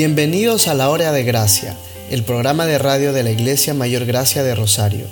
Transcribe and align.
Bienvenidos 0.00 0.68
a 0.68 0.74
la 0.74 0.90
Hora 0.90 1.10
de 1.10 1.24
Gracia, 1.24 1.76
el 2.08 2.22
programa 2.22 2.66
de 2.66 2.78
radio 2.78 3.12
de 3.12 3.24
la 3.24 3.32
Iglesia 3.32 3.74
Mayor 3.74 4.04
Gracia 4.04 4.44
de 4.44 4.54
Rosario. 4.54 5.06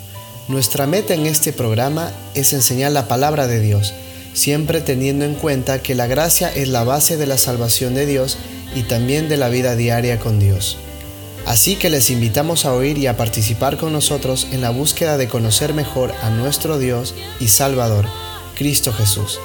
Nuestra 0.47 0.87
meta 0.87 1.13
en 1.13 1.27
este 1.27 1.53
programa 1.53 2.13
es 2.37 2.53
enseñar 2.53 2.93
la 2.93 3.09
palabra 3.09 3.49
de 3.49 3.59
Dios, 3.59 3.95
siempre 4.33 4.81
teniendo 4.81 5.25
en 5.25 5.35
cuenta 5.35 5.83
que 5.83 5.97
la 5.97 6.07
gracia 6.07 6.55
es 6.55 6.69
la 6.69 6.85
base 6.85 7.17
de 7.17 7.27
la 7.27 7.37
salvación 7.37 7.97
de 7.97 8.07
Dios 8.07 8.39
y 8.77 8.85
también 8.85 9.29
de 9.29 9.37
la 9.37 9.49
vida 9.49 9.75
diaria 9.75 10.21
con 10.21 10.39
Dios. 10.39 10.79
Así 11.47 11.75
que 11.75 11.91
les 11.91 12.09
invitamos 12.11 12.65
a 12.65 12.73
oír 12.73 12.97
y 12.97 13.09
a 13.09 13.17
participar 13.17 13.79
con 13.79 13.93
nosotros 13.93 14.47
en 14.53 14.61
la 14.61 14.71
búsqueda 14.71 15.17
de 15.17 15.27
conocer 15.27 15.75
mejor 15.75 16.15
a 16.23 16.31
nuestro 16.31 16.79
Dios 16.79 17.17
y 17.41 17.49
Salvador, 17.49 18.07
Cristo 18.55 18.93
Jesús. 18.93 19.41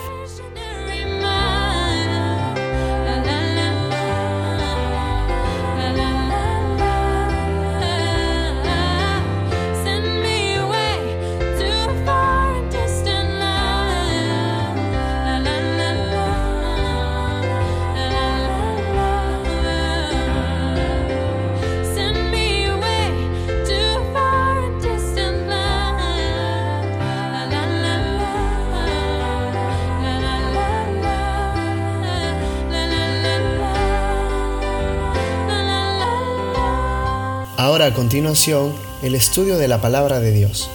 Ahora 37.72 37.86
a 37.86 37.94
continuación, 37.94 38.76
el 39.02 39.16
estudio 39.16 39.58
de 39.58 39.70
la 39.70 39.80
palabra 39.80 40.20
de 40.20 40.34
Dios. 40.34 40.70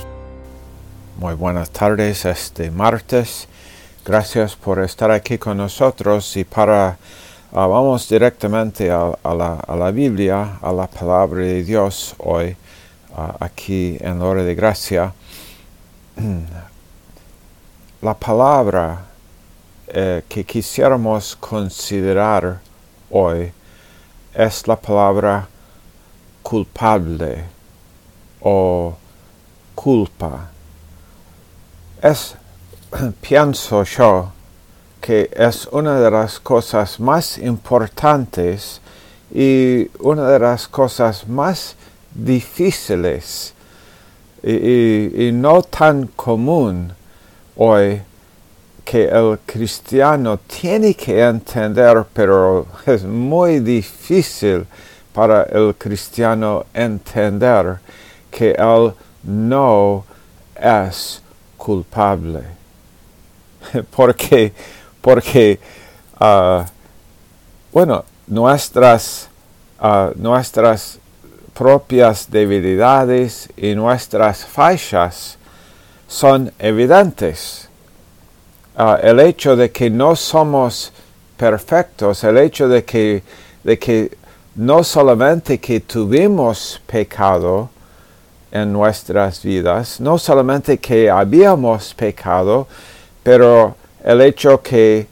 Muy 1.18 1.34
buenas 1.34 1.68
tardes, 1.68 2.24
este 2.24 2.70
martes. 2.70 3.48
Gracias 4.02 4.56
por 4.56 4.82
estar 4.82 5.10
aquí 5.10 5.36
con 5.36 5.58
nosotros 5.58 6.34
y 6.38 6.44
para 6.44 6.96
ah, 7.52 7.66
vamos 7.66 8.08
directamente 8.08 8.90
a, 8.90 9.12
la, 9.22 9.90
Biblia, 9.90 10.56
a 10.62 10.72
la 10.72 10.86
palabra 10.86 11.42
de 11.42 11.64
Dios 11.64 12.14
hoy, 12.16 12.56
ah, 13.14 13.36
aquí 13.40 13.98
en 14.00 14.18
la 14.18 14.24
hora 14.24 14.42
de 14.42 14.54
gracia. 14.54 15.12
La 18.00 18.14
palabra 18.14 19.04
eh, 19.88 20.22
que 20.26 20.44
quisiéramos 20.44 21.36
considerar 21.36 22.60
hoy 23.10 23.52
es 24.32 24.66
la 24.66 24.76
palabra 24.76 25.46
culpable 26.46 27.42
o 28.40 28.94
culpa. 29.74 30.48
Es, 32.00 32.36
pienso 33.20 33.82
yo, 33.82 34.30
que 35.00 35.28
es 35.34 35.66
una 35.72 35.98
de 35.98 36.08
las 36.08 36.38
cosas 36.38 37.00
más 37.00 37.38
importantes 37.38 38.80
y 39.34 39.90
una 39.98 40.28
de 40.28 40.38
las 40.38 40.68
cosas 40.68 41.26
más 41.26 41.74
difíciles 42.14 43.52
y, 44.40 45.26
y, 45.26 45.32
no 45.32 45.62
tan 45.62 46.06
común 46.14 46.92
hoy 47.56 48.02
que 48.84 49.08
el 49.08 49.40
cristiano 49.44 50.38
tiene 50.38 50.94
que 50.94 51.20
entender, 51.20 52.04
pero 52.12 52.66
es 52.86 53.02
muy 53.02 53.58
difícil 53.58 54.64
para 55.16 55.44
el 55.44 55.74
cristiano 55.76 56.66
entender 56.74 57.78
que 58.30 58.50
él 58.50 58.92
no 59.22 60.04
es 60.54 61.22
culpable. 61.56 62.42
porque, 63.96 64.52
porque, 65.00 65.58
ah, 66.20 66.66
bueno, 67.72 68.04
nuestras, 68.26 69.28
ah, 69.80 70.10
nuestras 70.16 70.98
propias 71.54 72.30
debilidades 72.30 73.48
y 73.56 73.74
nuestras 73.74 74.44
fallas 74.44 75.38
son 76.06 76.52
evidentes. 76.58 77.70
Ah, 78.76 78.98
el 79.02 79.18
hecho 79.20 79.56
de 79.56 79.70
que 79.70 79.88
no 79.88 80.14
somos 80.14 80.92
perfectos, 81.38 82.22
el 82.22 82.36
hecho 82.36 82.68
de 82.68 82.84
que, 82.84 83.22
de 83.64 83.78
que 83.78 84.25
no 84.56 84.82
solamente 84.82 85.58
que 85.58 85.80
tuvimos 85.80 86.80
pecado 86.86 87.68
en 88.50 88.72
nuestras 88.72 89.42
vidas, 89.42 90.00
no 90.00 90.16
solamente 90.18 90.78
que 90.78 91.10
habíamos 91.10 91.92
pecado, 91.92 92.66
pero 93.22 93.76
el 94.02 94.22
hecho 94.22 94.62
que, 94.62 95.06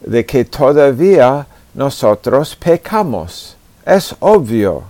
de 0.00 0.26
que 0.26 0.44
todavía 0.44 1.46
nosotros 1.74 2.56
pecamos. 2.56 3.56
Es 3.86 4.14
obvio. 4.20 4.84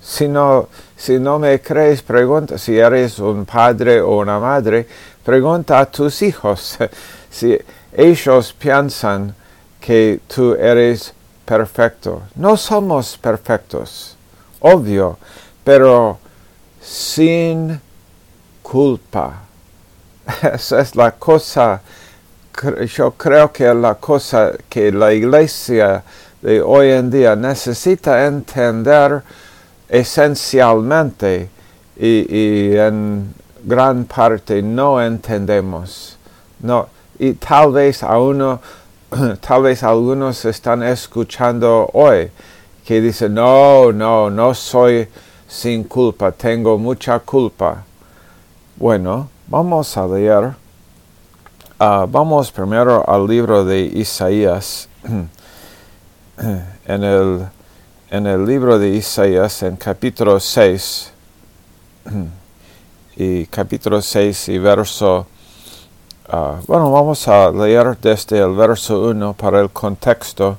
Si 0.00 0.28
no, 0.28 0.68
si 0.96 1.18
no 1.18 1.38
me 1.38 1.60
crees, 1.60 2.02
pregunta, 2.02 2.58
si 2.58 2.78
eres 2.78 3.18
un 3.18 3.44
padre 3.44 4.00
o 4.00 4.18
una 4.20 4.38
madre, 4.38 4.86
pregunta 5.24 5.80
a 5.80 5.86
tus 5.86 6.22
hijos 6.22 6.78
si 7.30 7.58
ellos 7.92 8.52
piensan 8.52 9.34
que 9.80 10.20
tú 10.28 10.54
eres 10.54 11.12
perfecto. 11.46 12.22
No 12.34 12.56
somos 12.56 13.16
perfectos, 13.16 14.16
obvio, 14.60 15.16
pero 15.64 16.18
sin 16.82 17.80
culpa. 18.62 19.42
Esa 20.52 20.80
es 20.80 20.96
la 20.96 21.12
cosa, 21.12 21.80
yo 22.94 23.12
creo 23.12 23.52
que 23.52 23.70
es 23.70 23.76
la 23.76 23.94
cosa 23.94 24.52
que 24.68 24.90
la 24.90 25.12
iglesia 25.12 26.02
de 26.42 26.60
hoy 26.60 26.90
en 26.90 27.10
día 27.10 27.36
necesita 27.36 28.26
entender 28.26 29.22
esencialmente 29.88 31.48
y, 31.96 32.36
y 32.36 32.76
en 32.76 33.32
gran 33.64 34.04
parte 34.04 34.62
no 34.62 35.00
entendemos. 35.00 36.18
No, 36.60 36.88
y 37.18 37.34
tal 37.34 37.72
vez 37.72 38.02
a 38.02 38.18
uno 38.18 38.60
tal 39.40 39.62
vez 39.62 39.82
algunos 39.82 40.44
están 40.44 40.82
escuchando 40.82 41.88
hoy 41.92 42.30
que 42.84 43.00
dicen, 43.00 43.34
no, 43.34 43.92
no, 43.92 44.30
no 44.30 44.54
soy 44.54 45.08
sin 45.48 45.84
culpa, 45.84 46.32
tengo 46.32 46.78
mucha 46.78 47.18
culpa. 47.20 47.84
Bueno, 48.76 49.28
vamos 49.46 49.96
a 49.96 50.06
leer, 50.06 50.54
ah, 51.78 52.06
vamos 52.08 52.50
primero 52.50 53.08
al 53.08 53.26
libro 53.26 53.64
de 53.64 53.80
Isaías, 53.80 54.88
en 56.38 57.04
el, 57.04 57.46
en 58.10 58.26
el 58.26 58.44
libro 58.44 58.78
de 58.78 58.90
Isaías, 58.90 59.62
en 59.62 59.76
capítulo 59.76 60.38
6, 60.38 61.12
y 63.16 63.46
capítulo 63.46 64.02
6 64.02 64.48
y 64.50 64.58
verso 64.58 65.26
Ah, 66.28 66.56
bueno, 66.66 66.90
vamos 66.90 67.28
a 67.28 67.52
leer 67.52 67.96
desde 68.02 68.40
el 68.40 68.52
verso 68.56 69.00
1 69.00 69.34
para 69.34 69.60
el 69.60 69.70
contexto. 69.70 70.58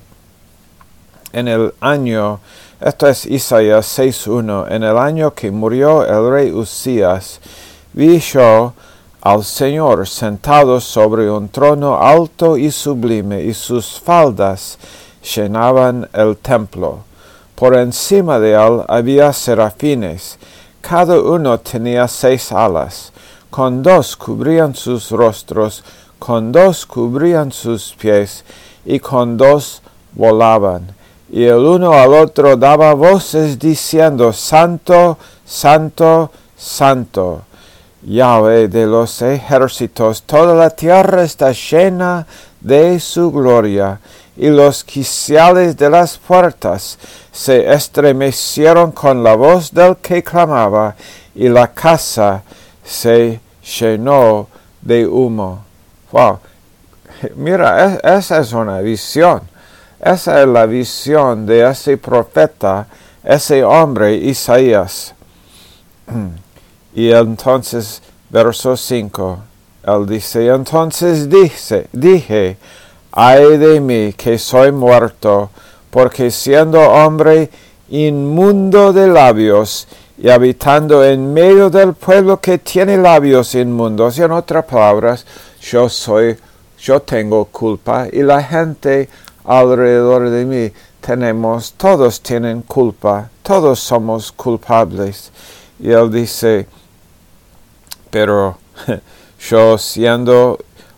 En 1.33 1.49
el 1.49 1.73
año, 1.81 2.39
esto 2.79 3.05
es 3.05 3.25
Isaías 3.25 3.99
6.1, 3.99 4.71
en 4.71 4.83
el 4.83 4.97
año 4.97 5.33
que 5.33 5.51
murió 5.51 6.05
el 6.05 6.31
rey 6.31 6.51
Usías, 6.53 7.41
vi 7.91 8.17
yo 8.19 8.71
al 9.19 9.43
Señor 9.43 10.07
sentado 10.07 10.79
sobre 10.79 11.29
un 11.29 11.49
trono 11.49 12.01
alto 12.01 12.55
y 12.55 12.71
sublime, 12.71 13.43
y 13.43 13.53
sus 13.53 13.99
faldas 13.99 14.77
llenaban 15.35 16.07
el 16.13 16.37
templo. 16.37 16.99
Por 17.55 17.75
encima 17.75 18.39
de 18.39 18.53
él 18.53 18.83
había 18.87 19.33
serafines, 19.33 20.39
cada 20.79 21.19
uno 21.19 21.59
tenía 21.59 22.07
seis 22.07 22.53
alas 22.53 23.11
con 23.49 23.81
dos 23.83 24.15
cubrían 24.15 24.75
sus 24.75 25.11
rostros, 25.11 25.83
con 26.19 26.51
dos 26.51 26.85
cubrían 26.85 27.51
sus 27.51 27.93
pies, 27.93 28.43
y 28.85 28.99
con 28.99 29.37
dos 29.37 29.81
volaban. 30.13 30.95
Y 31.29 31.43
el 31.43 31.59
uno 31.59 31.93
al 31.93 32.13
otro 32.13 32.55
daba 32.55 32.93
voces 32.93 33.59
diciendo, 33.59 34.31
Santo, 34.31 35.17
Santo, 35.45 36.31
Santo. 36.57 37.41
Yahweh 38.03 38.69
de 38.69 38.85
los 38.85 39.21
ejércitos, 39.21 40.23
toda 40.23 40.53
la 40.53 40.69
tierra 40.69 41.23
está 41.23 41.51
llena 41.51 42.25
de 42.61 42.99
su 42.99 43.31
gloria, 43.31 43.99
y 44.37 44.47
los 44.49 44.83
quiciales 44.83 45.75
de 45.75 45.89
las 45.89 46.17
puertas 46.17 46.97
se 47.31 47.71
estremecieron 47.73 48.91
con 48.91 49.23
la 49.23 49.35
voz 49.35 49.73
del 49.73 49.97
que 49.97 50.23
clamaba, 50.23 50.95
y 51.35 51.49
la 51.49 51.67
casa 51.73 52.43
se 52.87 53.39
llenó 53.79 54.47
de 54.81 55.05
humo. 55.05 55.63
Wow. 56.11 56.39
Mira, 57.35 57.99
esa 58.03 58.39
es 58.39 58.53
una 58.53 58.79
visión. 58.79 59.41
Esa 59.99 60.41
es 60.41 60.47
la 60.47 60.65
visión 60.65 61.45
de 61.45 61.69
ese 61.69 61.97
profeta 61.97 62.87
ese 63.27 63.63
hombre 63.63 64.15
Isaías. 64.15 65.13
y 66.95 67.11
entonces, 67.11 68.01
verso 68.29 68.77
5, 68.77 69.39
él 69.83 70.05
dice, 70.07 70.47
entonces 70.47 71.29
dice, 71.29 71.87
dije, 71.91 72.57
ay 73.11 73.57
de 73.57 73.81
mí 73.81 74.13
que 74.13 74.37
soy 74.37 74.71
muerto, 74.71 75.49
porque 75.91 76.31
siendo 76.31 76.79
hombre 76.79 77.49
inmundo 77.89 78.93
de 78.93 79.07
labios, 79.07 79.87
y 80.17 80.29
habitando 80.29 81.03
en 81.03 81.33
medio 81.33 81.69
del 81.69 81.93
pueblo 81.93 82.41
que 82.41 82.57
tiene 82.57 82.97
labios 82.97 83.53
inmundos, 83.55 84.17
y 84.17 84.23
en 84.23 84.31
otras 84.31 84.65
palabras, 84.65 85.25
yo 85.61 85.89
soy, 85.89 86.37
yo 86.79 87.01
tengo 87.01 87.45
culpa, 87.45 88.07
y 88.11 88.23
la 88.23 88.41
gente 88.43 89.09
alrededor 89.43 90.29
de 90.29 90.45
mí 90.45 90.71
tenemos, 91.01 91.73
todos 91.73 92.21
tienen 92.21 92.63
culpa, 92.63 93.29
todos 93.43 93.79
somos 93.79 94.31
culpables. 94.31 95.31
Y 95.79 95.91
él 95.91 96.11
dice, 96.11 96.67
pero 98.09 98.57
yo 99.49 99.77
siendo 99.77 100.57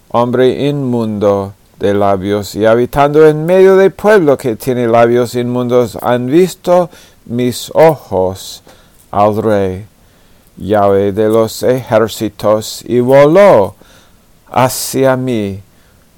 hombre 0.10 0.68
inmundo 0.68 1.54
de 1.78 1.94
labios 1.94 2.56
y 2.56 2.66
habitando 2.66 3.28
en 3.28 3.46
medio 3.46 3.76
del 3.78 3.92
pueblo 3.92 4.38
que 4.38 4.56
tiene 4.56 4.88
labios 4.88 5.36
inmundos, 5.36 5.98
han 6.02 6.28
visto 6.28 6.90
mis 7.26 7.72
ojos 7.76 8.64
al 9.12 9.42
rey, 9.42 9.86
Yahweh 10.58 11.12
de 11.12 11.28
los 11.30 11.64
ejércitos, 11.64 12.84
y 12.86 13.00
voló 13.00 13.76
hacia 14.52 15.16
mí. 15.16 15.62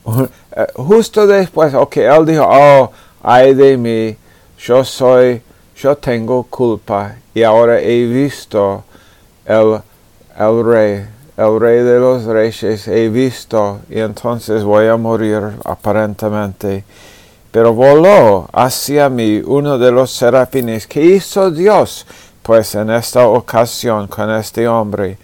Justo 0.76 1.28
después, 1.28 1.74
ok, 1.74 1.98
él 1.98 2.26
dijo, 2.26 2.46
oh, 2.48 2.92
ay 3.24 3.54
de 3.54 3.78
mí, 3.78 4.18
yo 4.60 4.84
soy, 4.84 5.42
yo 5.76 5.96
tengo 5.96 6.44
culpa, 6.44 7.16
y 7.34 7.44
ahora 7.44 7.80
he 7.80 8.06
visto 8.06 8.84
el, 9.46 9.80
el 10.38 10.66
rey, 10.66 11.06
el 11.38 11.60
rey 11.60 11.80
de 11.80 12.00
los 12.00 12.26
reyes, 12.26 12.88
he 12.88 13.10
visto, 13.10 13.80
y 13.90 14.00
entonces 14.00 14.64
voy 14.64 14.88
a 14.88 14.98
morir 14.98 15.42
aparentemente. 15.64 16.84
Pero 17.52 17.74
voló 17.74 18.48
hacia 18.54 19.10
mí 19.10 19.42
uno 19.46 19.78
de 19.78 19.92
los 19.92 20.12
serafines 20.12 20.88
que 20.88 21.04
hizo 21.04 21.52
Dios, 21.52 22.06
pues 22.42 22.76
en 22.76 22.90
esta 22.90 23.28
ocasión 23.28 24.08
con 24.08 24.32
este 24.32 24.68
hombre 24.68 25.18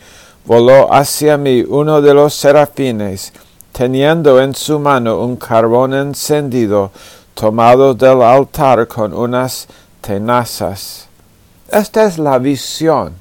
voló 0.46 0.92
hacia 0.94 1.38
mí 1.38 1.64
uno 1.68 2.02
de 2.02 2.14
los 2.14 2.34
serafines, 2.34 3.34
teniendo 3.72 4.42
en 4.42 4.56
su 4.56 4.80
mano 4.80 5.20
un 5.20 5.36
carbón 5.36 5.94
encendido, 5.94 6.92
tomado 7.34 7.94
del 7.94 8.22
altar 8.22 8.88
con 8.88 9.14
unas 9.14 9.68
tenazas. 10.02 11.08
Esta 11.70 12.06
es 12.06 12.18
la 12.18 12.40
visión. 12.40 13.14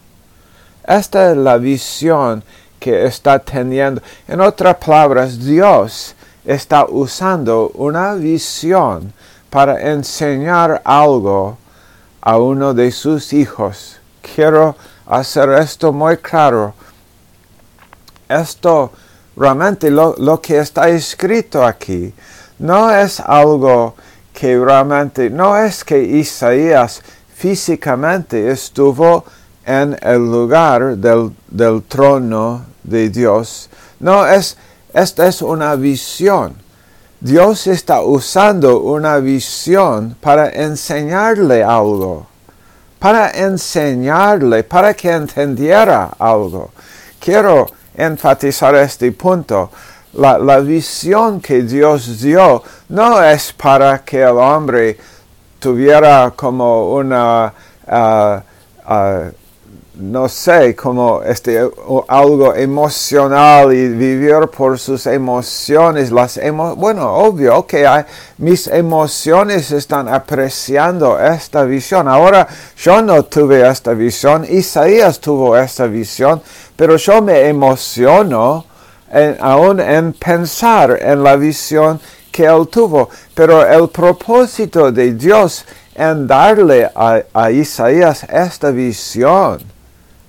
Esta 0.87 1.33
es 1.33 1.37
la 1.37 1.59
visión 1.59 2.45
que 2.79 3.07
está 3.07 3.41
teniendo. 3.41 4.01
En 4.29 4.41
otras 4.41 4.77
palabras, 4.77 5.45
Dios 5.45 6.15
está 6.45 6.87
usando 6.89 7.73
una 7.75 8.15
visión 8.15 9.13
para 9.51 9.91
enseñar 9.91 10.81
algo 10.85 11.59
a 12.27 12.39
uno 12.39 12.75
de 12.75 12.91
sus 12.91 13.33
hijos. 13.33 13.99
Quiero 14.21 14.75
hacer 15.07 15.49
esto 15.51 15.93
muy 15.93 16.17
claro. 16.17 16.75
Esto 18.29 18.91
realmente 19.37 19.93
lo, 19.93 20.17
lo 20.19 20.41
que 20.41 20.59
está 20.59 20.89
escrito 20.89 21.65
aquí 21.65 22.13
no 22.59 22.91
es 22.91 23.21
algo 23.21 23.95
que 24.33 24.59
realmente, 24.59 25.31
no 25.31 25.57
es 25.57 25.85
que 25.85 26.03
Isaías 26.03 27.01
físicamente 27.33 28.51
estuvo 28.51 29.25
en 29.65 29.97
el 30.03 30.19
lugar 30.19 30.97
del, 30.97 31.31
del 31.47 31.85
trono 31.85 32.65
de 32.83 33.09
Dios. 33.09 33.71
No, 34.01 34.27
es, 34.27 34.57
esta 34.93 35.29
es 35.29 35.43
una 35.43 35.77
visión. 35.77 36.57
Dios 37.27 37.67
está 37.67 38.03
usando 38.03 38.79
una 38.79 39.19
visión 39.19 40.15
para 40.21 40.49
enseñarle 40.49 41.65
algo, 41.65 42.25
para 43.01 43.31
enseñarle, 43.31 44.63
para 44.63 44.95
que 44.95 45.11
entendiera 45.11 46.11
algo. 46.21 46.71
Quiero 47.19 47.67
enfatizar 47.97 48.77
este 48.77 49.11
punto. 49.11 49.73
La, 50.13 50.61
visión 50.61 51.41
que 51.41 51.63
Dios 51.63 52.21
dio 52.21 52.63
no 52.91 53.21
es 53.21 53.53
para 53.53 54.05
que 54.05 54.23
el 54.23 54.39
hombre 54.39 54.97
tuviera 55.59 56.33
como 56.37 56.95
una 56.95 57.53
uh, 57.89 58.41
uh, 58.89 59.33
no 59.99 60.29
sé, 60.29 60.77
como 60.77 61.23
este, 61.23 61.59
algo 62.09 62.55
emocional 62.55 63.73
y 63.73 63.89
vivir 63.89 64.49
por 64.55 64.79
sus 64.79 65.07
emociones. 65.07 66.11
Las 66.11 66.37
emo 66.37 66.77
bueno, 66.77 67.11
obvio, 67.15 67.57
ok, 67.57 67.75
mis 68.39 68.67
emociones 68.67 69.73
están 69.73 70.09
apreciando 70.09 71.19
esta 71.19 71.65
visión. 71.65 72.09
Ahora, 72.09 72.47
yo 72.77 73.01
no 73.01 73.23
tuve 73.25 73.67
esta 73.67 73.95
visión, 73.95 74.45
Isaías 74.49 75.19
tuvo 75.19 75.57
esta 75.57 75.87
visión, 75.87 76.43
pero 76.77 76.97
yo 76.97 77.23
me 77.23 77.49
emociono 77.49 78.67
aún 79.41 79.81
en 79.81 80.13
pensar 80.13 80.99
en 81.01 81.23
la 81.23 81.37
visión 81.37 81.99
que 82.31 82.45
él 82.45 82.69
tuvo. 82.69 83.09
Pero 83.35 83.67
el 83.67 83.89
propósito 83.89 84.93
de 84.93 85.15
Dios 85.15 85.65
en 85.95 86.27
darle 86.27 86.91
a 86.95 87.51
Isaías 87.51 88.25
esta 88.25 88.71
visión 88.71 89.76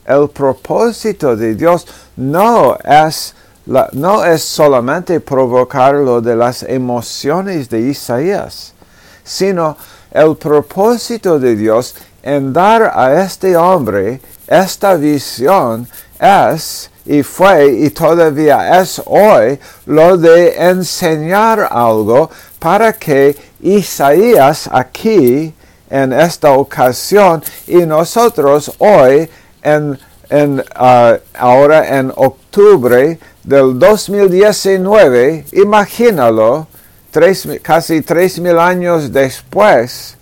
el 0.08 0.30
propósito 0.30 1.36
de 1.36 1.56
Dios 1.56 1.86
no 2.16 2.78
es, 2.84 3.36
no 3.66 4.24
es 4.26 4.44
solamente 4.44 5.20
provocar 5.20 5.96
lo 5.96 6.22
de 6.22 6.36
las 6.36 6.64
emociones 6.64 7.70
de 7.70 7.82
Isaías, 7.82 8.74
sino 9.24 9.78
el 10.12 10.38
propósito 10.38 11.38
de 11.38 11.56
Dios 11.56 11.96
en 12.24 12.54
dar 12.54 12.92
a 12.96 13.22
este 13.22 13.56
hombre 13.56 14.22
esta 14.48 14.96
visión 14.96 15.88
es 16.20 16.90
y 17.06 17.24
fue 17.24 17.72
y 17.72 17.90
todavía 17.90 18.82
es 18.82 19.02
hoy 19.06 19.60
lo 19.86 20.18
de 20.18 20.56
enseñar 20.58 21.68
algo 21.70 22.30
para 22.60 22.94
que 22.94 23.36
Isaías 23.62 24.70
aquí 24.72 25.54
en 25.90 26.14
esta 26.14 26.52
ocasión 26.52 27.44
y 27.66 27.78
nosotros 27.78 28.74
hoy 28.78 29.30
en, 29.62 29.98
en, 30.30 30.60
uh, 30.60 31.18
ahora 31.34 32.00
en 32.00 32.12
octubre 32.16 33.20
del 33.44 33.80
2019, 33.80 35.46
imagínalo, 35.54 36.68
tres, 37.12 37.48
casi 37.62 38.02
tres 38.02 38.40
mil 38.40 38.60
años 38.60 39.12
después, 39.12 40.18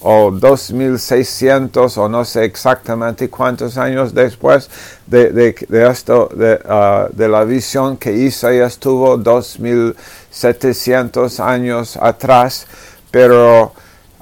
o 0.00 0.30
2600 0.30 1.98
o 1.98 2.08
no 2.08 2.24
sé 2.24 2.44
exactamente 2.44 3.28
cuántos 3.28 3.76
años 3.76 4.14
después 4.14 4.70
de, 5.06 5.32
de, 5.32 5.56
esto, 5.90 6.30
de, 6.32 6.54
uh, 6.54 7.08
de, 7.14 7.28
la 7.28 7.42
visión 7.44 7.96
que 7.96 8.12
Isaías 8.12 8.78
tuvo 8.78 9.16
2700 9.16 11.40
años 11.40 11.96
atrás, 11.96 12.68
pero, 13.10 13.72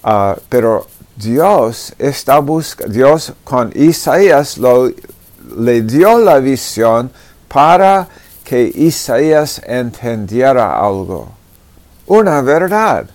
uh, 0.03 0.33
pero 0.49 0.87
Dios 1.17 1.95
está 1.99 2.39
buscando, 2.41 2.93
Dios 2.93 3.33
con 3.43 3.73
Isaías 3.75 4.59
le 4.59 5.83
dio 5.83 6.19
la 6.19 6.39
visión 6.39 7.11
para 7.49 8.07
que 8.45 8.71
Isaías 8.75 9.61
entendiera 9.67 10.79
algo. 10.79 11.29
Una 12.07 12.43
verdad, 12.43 13.07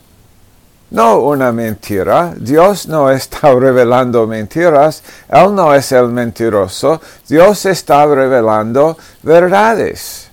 no 0.92 1.20
una 1.20 1.52
mentira. 1.52 2.34
Dios 2.36 2.88
no 2.88 3.10
está 3.10 3.54
revelando 3.60 4.28
mentiras, 4.28 5.04
Él 5.30 5.56
no 5.56 5.74
es 5.74 5.92
el 5.92 6.10
mentiroso, 6.10 7.02
Dios 7.28 7.66
está 7.66 8.06
revelando 8.06 8.98
verdades. 9.24 10.28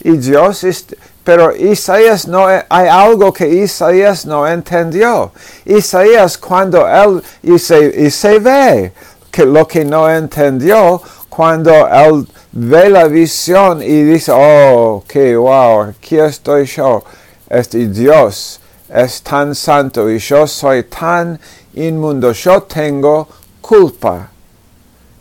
Y 0.00 0.18
Dios 0.18 0.64
está, 0.64 0.96
pero 1.26 1.56
Isaías 1.56 2.28
no, 2.28 2.46
hay 2.46 2.88
algo 2.88 3.32
que 3.32 3.48
Isaías 3.48 4.24
no 4.26 4.46
entendió. 4.46 5.32
Isaías 5.64 6.38
cuando 6.38 6.86
él, 6.86 7.20
se, 7.58 8.38
ve 8.38 8.92
que 9.32 9.44
lo 9.44 9.66
que 9.66 9.84
no 9.84 10.08
entendió, 10.08 11.02
cuando 11.28 11.72
él 11.88 12.28
ve 12.52 12.88
la 12.88 13.08
visión 13.08 13.82
y 13.82 14.04
dice, 14.04 14.30
oh, 14.32 15.02
qué 15.08 15.36
wow, 15.36 15.88
aquí 15.90 16.16
estoy 16.16 16.64
yo. 16.66 17.02
Este 17.50 17.88
Dios 17.88 18.60
es 18.88 19.20
tan 19.20 19.52
santo 19.56 20.08
y 20.08 20.20
yo 20.20 20.46
soy 20.46 20.84
tan 20.84 21.40
inmundo, 21.74 22.30
yo 22.30 22.62
tengo 22.62 23.26
culpa. 23.60 24.30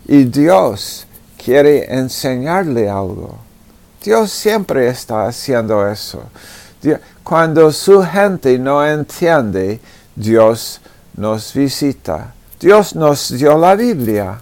Y 0.08 0.26
Dios 0.26 1.08
quiere 1.44 1.92
enseñarle 1.92 2.88
algo. 2.88 3.45
Dios 4.06 4.32
siempre 4.32 4.88
está 4.88 5.26
haciendo 5.26 5.88
eso. 5.88 6.22
Cuando 7.24 7.72
su 7.72 8.04
gente 8.04 8.60
no 8.60 8.86
entiende, 8.86 9.80
Dios 10.16 10.80
nos 11.18 11.52
visita. 11.52 12.32
Dios 12.60 12.94
nos 12.94 13.36
dio 13.36 13.58
la 13.58 13.76
Biblia. 13.76 14.40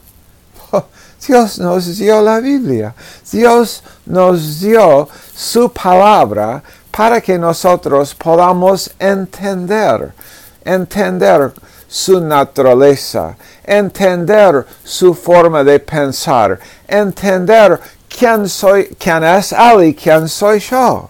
Dios 1.28 1.60
nos 1.60 1.98
dio 1.98 2.22
la 2.22 2.42
Biblia. 2.42 2.94
Dios 3.32 3.84
nos 4.06 4.60
dio 4.60 5.08
su 5.34 5.72
palabra 5.72 6.62
para 6.92 7.22
que 7.22 7.40
nosotros 7.40 8.14
podamos 8.16 8.92
entender, 9.00 10.14
entender 10.66 11.54
su 11.88 12.20
naturaleza, 12.20 13.38
entender 13.64 14.66
su 14.84 15.14
forma 15.14 15.64
de 15.64 15.80
pensar, 15.80 16.60
entender 16.86 17.80
quién 18.18 18.48
soy, 18.48 18.96
quién 19.00 19.24
es 19.24 19.52
Él 19.52 19.84
y 19.84 19.94
quién 19.94 20.28
soy 20.28 20.60
yo. 20.60 21.10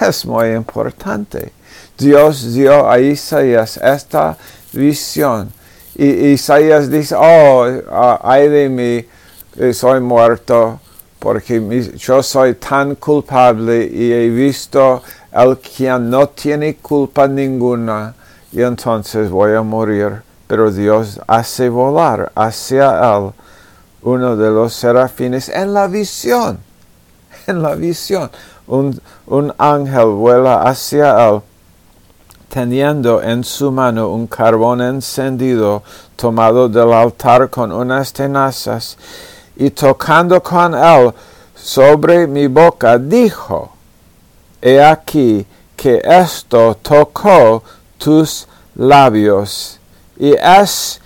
Es 0.00 0.26
muy 0.26 0.48
importante. 0.54 1.52
Dios 1.96 2.52
dio 2.52 2.90
a 2.90 2.98
Isaías 2.98 3.76
esta 3.76 4.36
visión. 4.72 5.52
Y 5.94 6.06
Isaías 6.06 6.90
dice, 6.90 7.14
oh, 7.16 7.66
ay 8.22 8.48
de 8.48 8.68
mí, 8.68 9.04
eh, 9.56 9.72
soy 9.72 10.00
muerto, 10.00 10.80
porque 11.20 11.60
yo 11.96 12.22
soy 12.22 12.54
tan 12.54 12.96
culpable 12.96 13.84
y 13.84 14.12
he 14.12 14.28
visto 14.28 15.02
al 15.30 15.58
quien 15.58 16.10
no 16.10 16.28
tiene 16.28 16.76
culpa 16.76 17.28
ninguna, 17.28 18.14
y 18.50 18.62
entonces 18.62 19.30
voy 19.30 19.54
a 19.54 19.62
morir. 19.62 20.22
Pero 20.48 20.70
Dios 20.70 21.20
hace 21.26 21.68
volar 21.68 22.30
hacia 22.34 23.16
él 23.16 23.32
uno 24.04 24.36
de 24.36 24.50
los 24.50 24.72
serafines 24.74 25.48
en 25.48 25.74
la 25.74 25.88
visión, 25.88 26.58
en 27.46 27.62
la 27.62 27.74
visión. 27.74 28.30
Un, 28.66 29.00
un 29.26 29.52
ángel 29.58 30.06
vuela 30.06 30.62
hacia 30.62 31.28
él 31.28 31.42
teniendo 32.54 33.20
en 33.20 33.42
su 33.42 33.72
mano 33.72 34.10
un 34.10 34.28
carbón 34.28 34.80
encendido 34.80 35.82
tomado 36.14 36.68
del 36.68 36.92
altar 36.92 37.50
con 37.50 37.72
unas 37.72 38.12
tenazas, 38.12 38.96
y 39.56 39.70
tocando 39.70 40.40
con 40.40 40.72
él 40.72 41.12
sobre 41.56 42.28
mi 42.28 42.46
boca, 42.46 42.96
dijo, 42.96 43.72
He 44.62 44.80
aquí 44.80 45.44
que 45.76 46.00
esto 46.04 46.76
tocó 46.80 47.64
tus 47.98 48.46
labios, 48.76 49.80
y 50.16 50.32
es, 50.34 51.00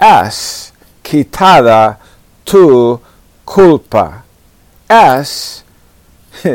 es 0.00 0.72
quitada 1.02 1.98
tu 2.44 3.00
culpa. 3.44 4.24
Es 4.88 5.64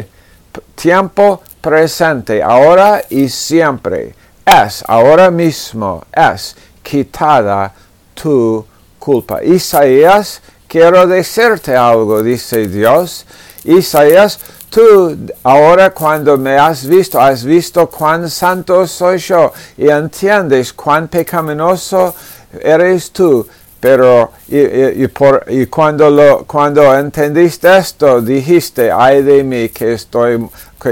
tiempo 0.76 1.42
presente, 1.62 2.42
ahora 2.42 3.02
y 3.10 3.28
siempre 3.28 4.16
es, 4.46 4.84
ahora 4.88 5.30
mismo 5.30 6.04
es 6.12 6.56
quitada 6.82 7.74
tu 8.14 8.66
culpa. 8.98 9.44
Isaías, 9.44 10.42
quiero 10.68 11.06
decirte 11.08 11.76
algo, 11.76 12.24
dice 12.24 12.68
Dios. 12.68 13.26
Isaías, 13.64 14.40
tú 14.70 15.18
ahora 15.44 15.92
cuando 15.92 16.38
me 16.38 16.58
has 16.58 16.86
visto, 16.86 17.20
has 17.20 17.44
visto 17.44 17.88
cuán 17.88 18.30
santo 18.30 18.88
soy 18.88 19.18
yo 19.18 19.52
y 19.78 19.90
entiendes 19.90 20.74
cuán 20.74 21.08
pecaminoso 21.08 22.16
eres 22.62 23.12
tú. 23.12 23.48
Pero 23.80 24.32
y, 24.50 24.58
y 24.58 25.66
cuando, 25.68 26.10
lo, 26.10 26.46
cuando 26.46 26.94
entendiste 26.98 27.78
esto, 27.78 28.22
dijiste, 28.22 28.92
ay 28.92 29.22
de 29.22 29.44
mí 29.44 29.70
que 29.70 29.94
estoy, 29.94 30.50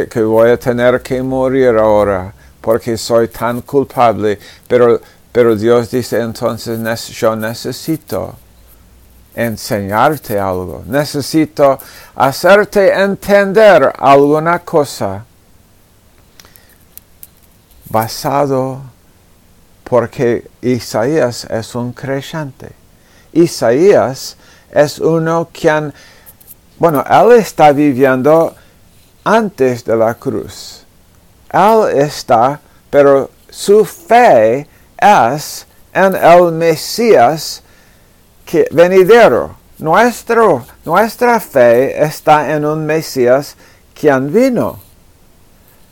que 0.09 0.21
voy 0.21 0.51
a 0.51 0.57
tener 0.57 1.01
que 1.01 1.21
morir 1.21 1.75
ahora 1.77 2.33
porque 2.61 2.97
soy 2.97 3.29
tan 3.29 3.61
culpable. 3.61 4.37
Pero, 4.67 4.99
pero 5.31 5.55
Dios 5.55 5.89
dice 5.89 6.19
entonces, 6.19 7.07
yo 7.07 7.35
necesito 7.35 8.35
enseñarte 9.33 10.39
algo, 10.39 10.83
necesito 10.87 11.79
hacerte 12.15 12.91
entender 12.91 13.93
alguna 13.97 14.59
cosa 14.59 15.23
basado 17.89 18.81
porque 19.89 20.45
Isaías 20.61 21.45
es 21.49 21.73
un 21.75 21.93
creyente. 21.93 22.71
Isaías 23.31 24.35
es 24.69 24.99
uno 24.99 25.49
quien, 25.53 25.93
bueno, 26.77 27.03
él 27.09 27.39
está 27.39 27.71
viviendo 27.71 28.53
antes 29.23 29.85
de 29.85 29.95
la 29.95 30.13
cruz. 30.15 30.83
Él 31.51 31.97
está, 31.97 32.59
pero 32.89 33.29
su 33.49 33.85
fe 33.85 34.67
es 34.97 35.65
en 35.93 36.15
el 36.15 36.51
Mesías 36.51 37.63
que, 38.45 38.67
venidero. 38.71 39.55
Nuestro, 39.79 40.65
nuestra 40.83 41.39
fe 41.39 42.03
está 42.03 42.51
en 42.51 42.65
un 42.65 42.85
Mesías 42.85 43.55
quien 43.93 44.33
vino. 44.33 44.79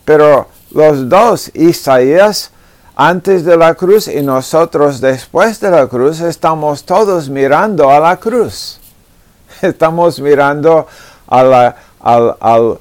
Pero 0.04 0.48
los 0.72 1.08
dos, 1.08 1.50
Isaías 1.54 2.52
antes 2.96 3.44
de 3.44 3.58
la 3.58 3.76
cruz 3.76 4.08
y 4.08 4.22
nosotros 4.22 5.02
después 5.02 5.60
de 5.60 5.70
la 5.70 5.88
cruz, 5.88 6.22
estamos 6.22 6.84
todos 6.84 7.30
mirando 7.30 7.90
a 7.90 8.00
la 8.00 8.18
cruz. 8.18 8.80
Estamos 9.62 10.20
mirando 10.20 10.88
al, 11.28 11.76
al, 12.00 12.80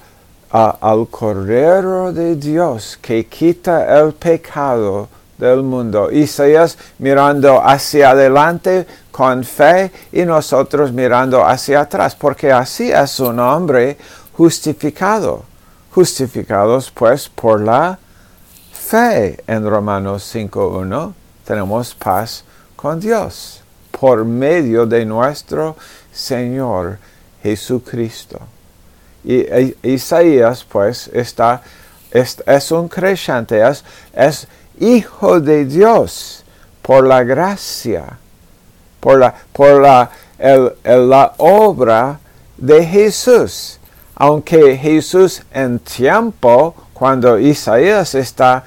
al 0.50 1.08
Cordero 1.08 2.12
de 2.12 2.36
Dios 2.36 2.98
que 3.02 3.26
quita 3.26 3.98
el 4.00 4.12
pecado 4.12 5.08
del 5.36 5.62
mundo. 5.62 6.10
Isaías 6.12 6.78
mirando 6.98 7.60
hacia 7.60 8.10
adelante 8.10 8.86
con 9.10 9.42
fe 9.42 9.90
y 10.12 10.24
nosotros 10.24 10.92
mirando 10.92 11.44
hacia 11.44 11.80
atrás, 11.80 12.14
porque 12.14 12.52
así 12.52 12.90
es 12.92 13.18
un 13.18 13.40
hombre 13.40 13.98
justificado. 14.36 15.42
Justificados 15.92 16.90
pues 16.90 17.28
por 17.28 17.60
la 17.60 17.98
fe. 18.84 19.42
En 19.46 19.68
Romanos 19.68 20.30
5.1 20.34 21.14
tenemos 21.44 21.94
paz 21.94 22.44
con 22.76 23.00
Dios 23.00 23.62
por 23.90 24.24
medio 24.24 24.84
de 24.84 25.04
nuestro 25.06 25.76
Señor 26.12 26.98
Jesucristo. 27.42 28.40
Y 29.24 29.40
e, 29.40 29.76
Isaías, 29.82 30.64
pues, 30.64 31.08
está, 31.12 31.62
es, 32.10 32.70
un 32.72 32.88
creyente, 32.88 33.62
es, 34.12 34.46
hijo 34.78 35.40
de 35.40 35.64
Dios 35.64 36.44
por 36.82 37.06
la 37.06 37.24
gracia, 37.24 38.18
por 39.00 39.18
la, 39.18 39.34
por 39.52 39.80
la, 39.80 40.10
la 40.84 41.32
obra 41.38 42.18
de 42.58 42.84
Jesús. 42.84 43.80
Aunque 44.16 44.76
Jesús 44.76 45.42
en 45.52 45.78
tiempo, 45.78 46.74
cuando 46.94 47.38
Isaías 47.38 48.14
está, 48.14 48.64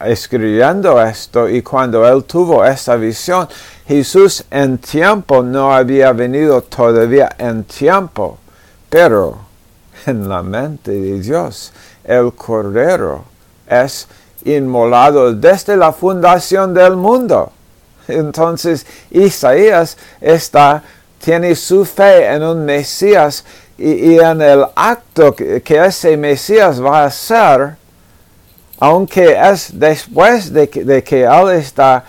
escribiendo 0.00 1.02
esto 1.02 1.48
y 1.48 1.62
cuando 1.62 2.08
él 2.08 2.24
tuvo 2.24 2.64
esa 2.64 2.96
visión, 2.96 3.48
Jesús 3.86 4.44
en 4.50 4.78
tiempo 4.78 5.42
no 5.42 5.74
había 5.74 6.12
venido 6.12 6.62
todavía 6.62 7.30
en 7.38 7.64
tiempo. 7.64 8.38
Pero 8.88 9.38
en 10.06 10.28
la 10.28 10.42
mente 10.42 10.92
de 10.92 11.20
Dios, 11.20 11.72
el 12.04 12.32
Cordero 12.32 13.24
es 13.68 14.08
inmolado 14.44 15.34
desde 15.34 15.76
la 15.76 15.92
fundación 15.92 16.72
del 16.72 16.96
mundo. 16.96 17.52
Entonces 18.06 18.86
Isaías 19.10 19.98
está, 20.20 20.82
tiene 21.22 21.54
su 21.54 21.84
fe 21.84 22.26
en 22.26 22.42
un 22.42 22.64
Mesías 22.64 23.44
y, 23.78 24.18
en 24.18 24.42
el 24.42 24.64
acto 24.74 25.34
que, 25.34 25.62
ese 25.64 26.16
Mesías 26.16 26.82
va 26.82 27.02
a 27.02 27.04
hacer, 27.06 27.76
aunque 28.80 29.38
es 29.40 29.78
después 29.78 30.52
de 30.52 30.68
que, 30.68 31.24
él 31.24 31.50
está 31.50 32.04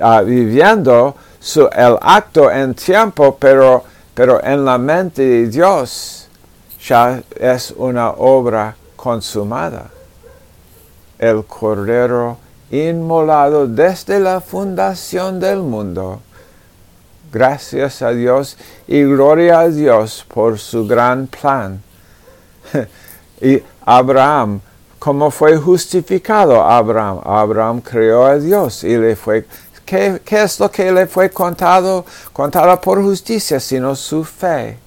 ah, 0.00 0.22
viviendo 0.22 1.16
su, 1.40 1.68
el 1.68 1.98
acto 2.00 2.50
en 2.50 2.74
tiempo, 2.74 3.36
pero 3.38 3.84
pero 4.14 4.42
en 4.44 4.64
la 4.64 4.78
mente 4.78 5.22
de 5.22 5.48
Dios 5.48 6.28
ya 6.80 7.20
es 7.36 7.72
una 7.76 8.10
obra 8.10 8.76
consumada. 8.94 9.90
El 11.18 11.44
Cordero 11.44 12.38
inmolado 12.70 13.66
desde 13.66 14.20
la 14.20 14.40
fundación 14.40 15.40
del 15.40 15.58
mundo. 15.58 16.20
Gracias 17.34 18.00
a 18.00 18.10
Dios 18.10 18.56
y 18.86 19.02
gloria 19.02 19.58
a 19.58 19.68
Dios 19.68 20.24
por 20.32 20.56
su 20.56 20.86
gran 20.86 21.26
plan. 21.26 21.82
y 23.40 23.60
Abraham, 23.84 24.60
¿cómo 25.00 25.32
fue 25.32 25.56
justificado 25.56 26.62
Abraham? 26.62 27.18
Abraham 27.24 27.80
creó 27.80 28.24
a 28.24 28.38
Dios 28.38 28.84
y 28.84 28.96
le 28.96 29.16
fue 29.16 29.44
¿Qué, 29.84 30.20
es 30.30 30.60
lo 30.60 30.70
que 30.70 30.92
le 30.92 31.08
fue 31.08 31.28
contado? 31.30 32.06
Contado 32.32 32.80
por 32.80 33.02
justicia, 33.02 33.58
sino 33.58 33.96
su 33.96 34.22
fe. 34.22 34.78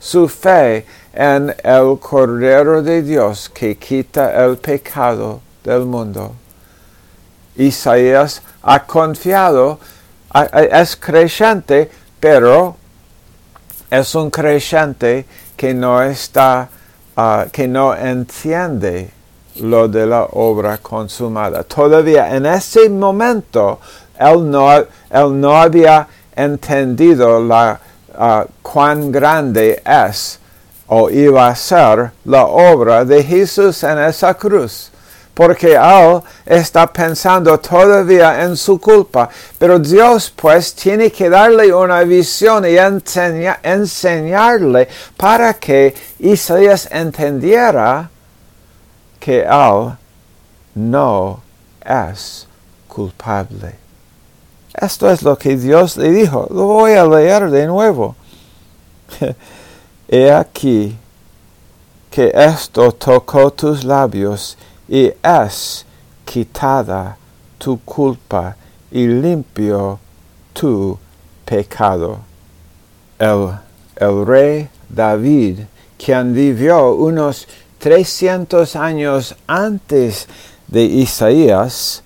Su 0.00 0.30
fe 0.30 0.86
en 1.12 1.54
el 1.62 1.98
Cordero 2.00 2.82
de 2.82 3.02
Dios 3.02 3.50
que 3.50 3.76
quita 3.76 4.42
el 4.42 4.56
pecado 4.56 5.42
del 5.62 5.84
mundo. 5.84 6.32
Isaías 7.54 8.40
ha 8.62 8.82
confiado, 8.86 9.78
es 10.34 10.96
creyente, 10.96 11.90
pero 12.18 12.76
es 13.90 14.14
un 14.14 14.30
creyente 14.30 15.26
que 15.56 15.74
no 15.74 16.02
está, 16.02 16.68
ah, 17.16 17.46
que 17.52 17.68
no 17.68 17.94
entiende 17.94 19.10
lo 19.56 19.88
de 19.88 20.06
la 20.06 20.24
obra 20.32 20.78
consumada. 20.78 21.62
Todavía 21.64 22.34
en 22.34 22.46
ese 22.46 22.88
momento 22.88 23.80
él 24.18 24.50
no, 24.50 24.72
él 24.72 24.86
no 25.40 25.60
había 25.60 26.06
entendido 26.34 27.42
la, 27.42 27.78
ah, 28.16 28.46
cuán 28.62 29.12
grande 29.12 29.82
es 29.84 30.38
o 30.86 31.10
iba 31.10 31.48
a 31.48 31.56
ser 31.56 32.12
la 32.24 32.46
obra 32.46 33.04
de 33.04 33.22
Jesús 33.22 33.82
en 33.82 33.98
esa 33.98 34.34
cruz 34.34 34.91
porque 35.34 35.74
él 35.74 36.22
está 36.44 36.86
pensando 36.92 37.58
todavía 37.58 38.42
en 38.42 38.56
su 38.56 38.78
culpa. 38.80 39.28
Pero 39.58 39.78
Dios 39.78 40.32
pues 40.34 40.74
tiene 40.74 41.10
que 41.10 41.30
darle 41.30 41.72
una 41.72 42.02
visión 42.02 42.64
y 42.66 42.76
enseñarle 43.62 44.88
para 45.16 45.54
que 45.54 45.94
Isaías 46.18 46.88
entendiera 46.90 48.10
que 49.18 49.40
él 49.40 49.92
no 50.74 51.40
es 51.84 52.46
culpable. 52.88 53.76
Esto 54.74 55.10
es 55.10 55.22
lo 55.22 55.36
que 55.36 55.56
Dios 55.56 55.96
le 55.96 56.10
dijo. 56.10 56.46
Lo 56.50 56.64
voy 56.64 56.92
a 56.92 57.04
leer 57.04 57.50
de 57.50 57.66
nuevo. 57.66 58.16
He 60.08 60.30
aquí 60.30 60.96
que 62.10 62.30
esto 62.34 62.92
tocó 62.92 63.50
tus 63.50 63.84
labios 63.84 64.58
y 64.88 65.12
es 65.22 65.84
quitada 66.24 67.16
tu 67.58 67.78
culpa 67.80 68.56
y 68.90 69.06
limpio 69.06 69.98
tu 70.52 70.98
pecado. 71.44 72.20
El, 73.18 73.50
el 73.96 74.26
rey 74.26 74.68
David, 74.88 75.60
quien 75.96 76.34
vivió 76.34 76.94
unos 76.94 77.46
300 77.78 78.76
años 78.76 79.34
antes 79.46 80.28
de 80.68 80.84
Isaías, 80.84 82.02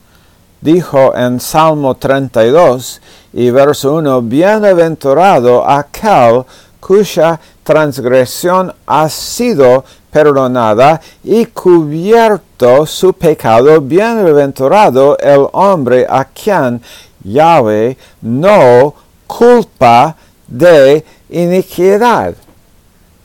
dijo 0.60 1.14
en 1.16 1.40
Salmo 1.40 1.94
32 1.96 3.00
y 3.32 3.50
verso 3.50 3.94
1, 3.96 4.22
Bienaventurado 4.22 5.68
aquel 5.68 6.44
cuya 6.80 7.40
transgresión 7.62 8.72
ha 8.86 9.08
sido 9.08 9.84
perdonada 10.16 10.98
y 11.22 11.44
cubierto 11.44 12.86
su 12.86 13.12
pecado, 13.12 13.82
bienaventurado 13.82 15.18
el 15.18 15.46
hombre 15.52 16.06
a 16.08 16.24
quien 16.24 16.80
Yahweh 17.22 17.98
no 18.22 18.94
culpa 19.26 20.16
de 20.46 21.04
iniquidad. 21.28 22.34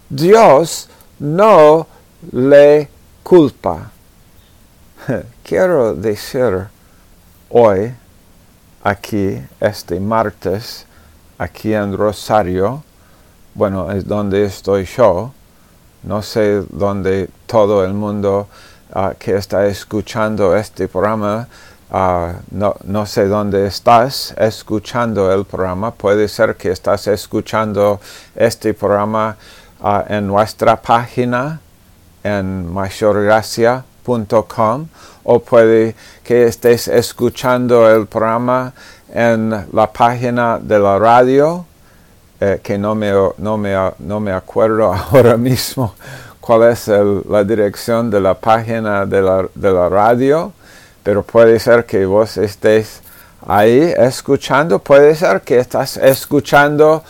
Dios 0.10 0.90
no 1.18 1.88
le 2.34 2.90
culpa. 3.24 3.90
Quiero 5.44 5.96
decir 5.96 6.68
hoy, 7.50 7.94
aquí, 8.84 9.42
este 9.62 9.98
martes, 9.98 10.86
aquí 11.38 11.74
en 11.74 11.96
Rosario, 11.96 12.84
bueno, 13.54 13.90
es 13.92 14.06
donde 14.06 14.44
estoy 14.44 14.84
yo, 14.84 15.32
no 16.04 16.22
sé 16.22 16.64
dónde 16.70 17.30
todo 17.46 17.86
el 17.86 17.94
mundo 17.94 18.48
ah, 18.94 19.14
que 19.18 19.36
está 19.36 19.66
escuchando 19.68 20.56
este 20.56 20.88
programa, 20.88 21.48
ah, 21.92 22.34
no, 22.52 22.76
no, 22.84 23.06
sé 23.06 23.28
dónde 23.28 23.68
estás 23.68 24.34
escuchando 24.38 25.32
el 25.32 25.46
programa. 25.46 25.92
Puede 25.92 26.28
ser 26.28 26.56
que 26.56 26.72
estás 26.72 27.08
escuchando 27.08 28.00
este 28.36 28.74
programa 28.74 29.38
ah, 29.82 30.06
en 30.08 30.28
nuestra 30.28 30.82
página 30.82 31.60
en 32.24 32.72
mayorgracia.com 32.72 34.88
o 35.24 35.40
puede 35.40 35.96
que 36.24 36.46
estés 36.46 36.88
escuchando 36.88 37.90
el 37.90 38.06
programa 38.08 38.74
en 39.14 39.68
la 39.72 39.92
página 39.92 40.60
de 40.60 40.80
la 40.80 40.98
radio 40.98 41.66
eh, 42.44 42.60
que 42.64 42.76
no 42.76 42.96
me, 42.96 43.12
no, 43.38 43.56
me, 43.56 43.92
no 44.00 44.20
me, 44.20 44.32
acuerdo 44.32 44.92
ahora 45.12 45.38
mismo 45.38 45.94
cuál 46.40 46.72
es 46.72 46.88
la 46.88 47.44
dirección 47.44 48.10
de 48.10 48.20
la 48.20 48.34
página 48.34 49.06
de 49.06 49.22
la, 49.22 49.46
de 49.54 49.72
la, 49.72 49.88
radio, 49.88 50.52
pero 51.04 51.22
puede 51.22 51.60
ser 51.60 51.86
que 51.86 52.04
vos 52.04 52.38
estés 52.38 53.02
ahí 53.46 53.94
escuchando, 53.96 54.80
puede 54.80 55.14
ser 55.14 55.42
que 55.42 55.60
estás 55.60 55.98
escuchando 55.98 57.04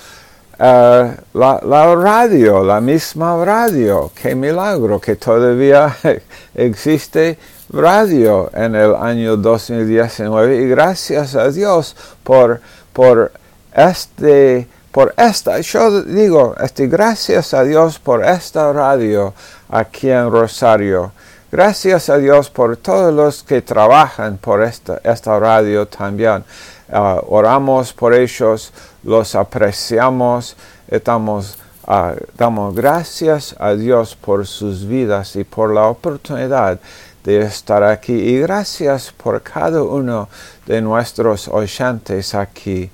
eh, 0.60 1.16
la, 1.34 1.62
la, 1.64 1.96
radio, 1.96 2.62
la 2.62 2.82
misma 2.82 3.46
radio. 3.46 4.12
Qué 4.14 4.36
milagro 4.36 5.00
que 5.00 5.16
todavía 5.16 5.96
existe 6.56 7.38
radio 7.70 8.52
en 8.54 8.76
el 8.76 8.94
año 8.96 9.38
2019 9.38 10.58
y 10.58 10.68
gracias 10.68 11.36
a 11.36 11.50
Dios 11.50 11.96
por, 12.22 12.60
por 12.92 13.32
este 13.74 14.68
por 14.92 15.14
esta, 15.16 15.60
yo 15.62 16.02
digo, 16.02 16.54
este, 16.62 16.88
gracias 16.88 17.54
a 17.54 17.64
Dios 17.64 17.98
por 17.98 18.26
esta 18.26 18.74
radio 18.74 19.34
aquí 19.70 20.10
en 20.10 20.30
Rosario. 20.30 21.14
Gracias 21.50 22.10
a 22.10 22.18
Dios 22.18 22.50
por 22.50 22.78
todos 22.78 23.14
los 23.14 23.44
que 23.44 23.62
trabajan 23.62 24.38
por 24.38 24.62
esta, 24.62 25.00
esta 25.04 25.40
radio 25.40 25.86
también. 25.86 26.44
Ah, 26.92 27.22
oramos 27.28 27.94
por 27.94 28.14
ellos, 28.14 28.74
los 29.04 29.34
apreciamos, 29.36 30.58
estamos, 30.90 31.58
uh, 31.88 32.16
damos 32.38 32.76
gracias 32.76 33.56
a 33.60 33.74
Dios 33.74 34.16
por 34.16 34.46
sus 34.46 34.86
vidas 34.86 35.38
y 35.38 35.46
por 35.46 35.74
la 35.74 35.88
oportunidad 35.88 36.80
de 37.24 37.42
estar 37.42 37.84
aquí. 37.84 38.14
Y 38.14 38.40
gracias 38.40 39.12
por 39.12 39.42
cada 39.42 39.84
uno 39.84 40.28
de 40.66 40.82
nuestros 40.82 41.48
oyentes 41.48 42.36
aquí 42.36 42.90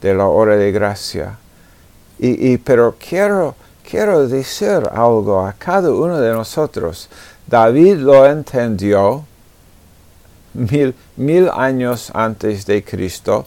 de 0.00 0.14
la 0.14 0.26
hora 0.26 0.56
de 0.56 0.72
gracia. 0.72 1.38
Y, 2.24 2.56
pero 2.58 2.94
quiero, 3.00 3.56
quiero 3.88 4.28
decir 4.28 4.88
algo 4.92 5.44
a 5.44 5.52
cada 5.54 5.90
uno 5.90 6.20
de 6.20 6.32
nosotros. 6.32 7.08
David 7.48 7.96
lo 7.96 8.24
entendió 8.24 9.24
mil, 10.54 10.94
mil 11.16 11.50
años 11.52 12.12
antes 12.14 12.64
de 12.64 12.84
Cristo. 12.84 13.44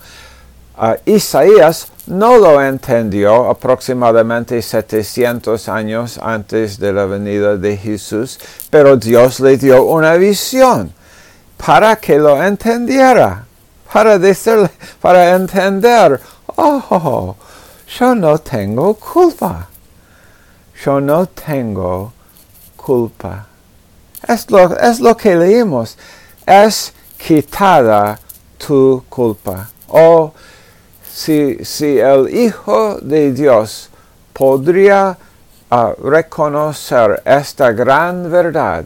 Uh, 0.78 0.96
Isaías 1.06 1.88
no 2.08 2.38
lo 2.38 2.62
entendió 2.62 3.50
aproximadamente 3.50 4.62
700 4.62 5.70
años 5.70 6.20
antes 6.22 6.78
de 6.78 6.92
la 6.92 7.06
venida 7.06 7.56
de 7.56 7.78
Jesús, 7.78 8.38
pero 8.70 8.98
Dios 8.98 9.40
le 9.40 9.56
dio 9.56 9.86
una 9.86 10.16
visión 10.16 10.92
para 11.56 11.96
que 11.96 12.18
lo 12.18 12.44
entendiera, 12.44 13.46
para 13.94 14.20
decirle, 14.20 14.70
para 15.00 15.34
entender, 15.34 16.20
oh, 16.58 17.38
yo 18.00 18.14
no 18.14 18.38
tengo 18.38 18.94
culpa. 18.96 19.68
Yo 20.84 21.00
no 21.00 21.26
tengo 21.28 22.12
culpa. 22.76 23.48
Es 24.28 24.50
lo, 24.50 25.16
que 25.16 25.36
leímos. 25.36 25.98
Es 26.46 26.94
quitada 27.18 28.20
tu 28.58 29.04
culpa. 29.10 29.70
O 29.88 30.34
si, 31.10 31.64
si 31.64 31.98
el 32.00 32.30
Hijo 32.36 33.00
de 33.02 33.32
Dios 33.32 33.90
podría 34.34 35.18
ah, 35.70 35.94
reconocer 36.04 37.22
esta 37.24 37.72
gran 37.72 38.30
verdad, 38.30 38.86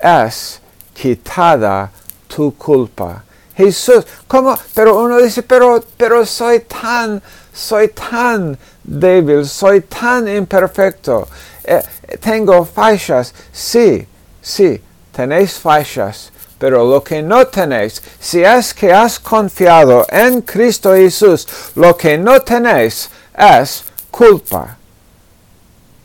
es 0.00 0.60
quitada 0.92 1.90
tu 2.26 2.52
culpa. 2.56 3.22
Jesús, 3.56 4.04
¿cómo? 4.28 4.56
Pero 4.74 5.00
uno 5.02 5.18
dice, 5.18 5.42
pero, 5.42 5.82
pero 5.96 6.26
soy 6.26 6.60
tan 6.60 7.22
soy 7.56 7.88
tan 7.88 8.58
débil, 8.84 9.46
soy 9.46 9.80
tan 9.80 10.28
imperfecto, 10.28 11.26
eh, 11.64 11.82
tengo 12.20 12.64
fallas, 12.66 13.32
sí, 13.50 14.06
sí, 14.42 14.80
tenéis 15.10 15.54
fallas, 15.54 16.30
pero 16.58 16.84
lo 16.84 17.02
que 17.02 17.22
no 17.22 17.46
tenéis, 17.46 18.02
si 18.20 18.44
es 18.44 18.74
que 18.74 18.92
has 18.92 19.18
confiado 19.18 20.06
en 20.10 20.42
Cristo 20.42 20.94
Jesús, 20.94 21.48
lo 21.74 21.96
que 21.96 22.18
no 22.18 22.40
tenéis 22.42 23.08
es 23.36 23.84
culpa. 24.10 24.76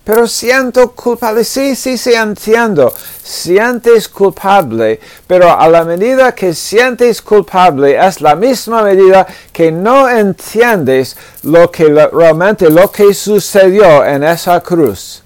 Pero 0.03 0.27
siento 0.27 0.91
culpable, 0.91 1.43
sí, 1.43 1.75
sí, 1.75 1.95
sí, 1.95 2.13
entiendo. 2.13 2.91
Sientes 3.23 4.09
culpable, 4.09 4.99
pero 5.27 5.51
a 5.51 5.69
la 5.69 5.83
medida 5.83 6.33
que 6.33 6.55
sientes 6.55 7.21
culpable 7.21 7.95
es 8.03 8.19
la 8.19 8.35
misma 8.35 8.81
medida 8.81 9.27
que 9.53 9.71
no 9.71 10.09
entiendes 10.09 11.15
lo 11.43 11.69
que 11.69 11.85
realmente 12.11 12.69
lo 12.69 12.91
que 12.91 13.13
sucedió 13.13 14.03
en 14.03 14.23
esa 14.23 14.59
cruz. 14.61 15.21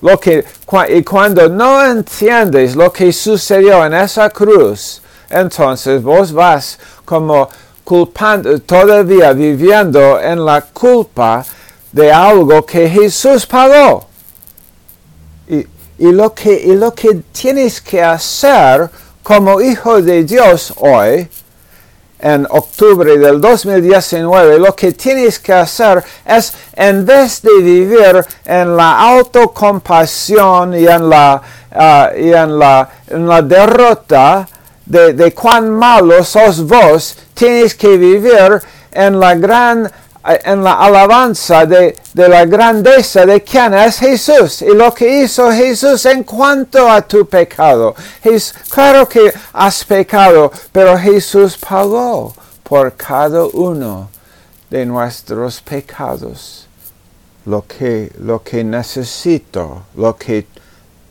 Lo 0.00 0.18
que, 0.18 0.44
y 0.88 1.02
cuando 1.04 1.48
no 1.48 1.82
entiendes 1.84 2.74
lo 2.74 2.92
que 2.92 3.12
sucedió 3.12 3.86
en 3.86 3.94
esa 3.94 4.28
cruz, 4.28 5.00
entonces 5.30 6.02
vos 6.02 6.32
vas 6.32 6.78
como 7.04 7.48
culpando, 7.84 8.58
todavía 8.60 9.32
viviendo 9.32 10.20
en 10.20 10.44
la 10.44 10.62
culpa 10.62 11.44
de 11.94 12.12
algo 12.12 12.66
que 12.66 12.90
Jesús 12.90 13.46
pagó. 13.46 14.08
Y, 15.46 15.64
y, 15.98 16.10
lo 16.10 16.34
que, 16.34 16.52
y 16.52 16.74
lo 16.74 16.92
que 16.92 17.22
tienes 17.30 17.80
que 17.80 18.02
hacer 18.02 18.90
como 19.22 19.60
hijo 19.60 20.02
de 20.02 20.24
Dios 20.24 20.74
hoy, 20.76 21.28
en 22.18 22.46
octubre 22.50 23.16
del 23.16 23.40
2019, 23.40 24.58
lo 24.58 24.74
que 24.74 24.92
tienes 24.92 25.38
que 25.38 25.52
hacer 25.52 26.02
es, 26.24 26.52
en 26.74 27.06
vez 27.06 27.42
de 27.42 27.62
vivir 27.62 28.26
en 28.44 28.76
la 28.76 28.98
autocompasión 28.98 30.74
y 30.74 30.86
en 30.86 31.08
la, 31.08 31.40
ah, 31.70 32.10
y 32.16 32.32
en 32.32 32.58
la, 32.58 32.88
en 33.06 33.28
la 33.28 33.40
derrota 33.40 34.48
de, 34.84 35.12
de 35.12 35.32
cuán 35.32 35.70
malo 35.70 36.24
sos 36.24 36.66
vos, 36.66 37.16
tienes 37.34 37.76
que 37.76 37.96
vivir 37.96 38.60
en 38.90 39.20
la 39.20 39.34
gran 39.34 39.92
en 40.24 40.64
la 40.64 40.74
alabanza 40.74 41.66
de, 41.66 41.94
la 42.14 42.46
grandeza 42.46 43.26
de 43.26 43.42
quién 43.42 43.74
es 43.74 43.98
Jesús 43.98 44.62
y 44.62 44.74
lo 44.74 44.92
que 44.94 45.22
hizo 45.22 45.50
Jesús 45.50 46.06
en 46.06 46.24
cuanto 46.24 46.90
a 46.90 47.02
tu 47.02 47.26
pecado. 47.26 47.94
Es, 48.22 48.54
claro 48.70 49.06
que 49.06 49.32
has 49.52 49.84
pecado, 49.84 50.50
pero 50.72 50.96
Jesús 50.96 51.58
pagó 51.58 52.34
por 52.62 52.94
cada 52.94 53.44
uno 53.44 54.08
de 54.70 54.86
nuestros 54.86 55.60
pecados. 55.60 56.66
Lo 57.44 57.66
que, 57.66 58.10
lo 58.20 58.42
que 58.42 58.64
necesito, 58.64 59.82
lo 59.96 60.16
que 60.16 60.46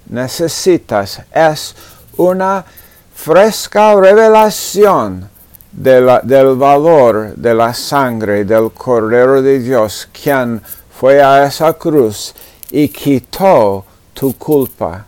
necesitas 0.10 1.21
es 1.32 1.76
una 2.17 2.65
fresca 3.13 3.93
revelación 3.93 5.30
del 5.73 6.55
valor 6.55 7.33
de 7.36 7.53
la 7.53 7.73
sangre 7.73 8.45
del 8.45 8.71
Cordero 8.71 9.41
de 9.41 9.59
Dios, 9.59 10.07
quien 10.13 10.62
fue 10.99 11.21
a 11.21 11.45
esa 11.45 11.73
cruz 11.73 12.33
y 12.69 12.88
quitó 12.89 13.83
tu 14.13 14.38
culpa. 14.38 15.05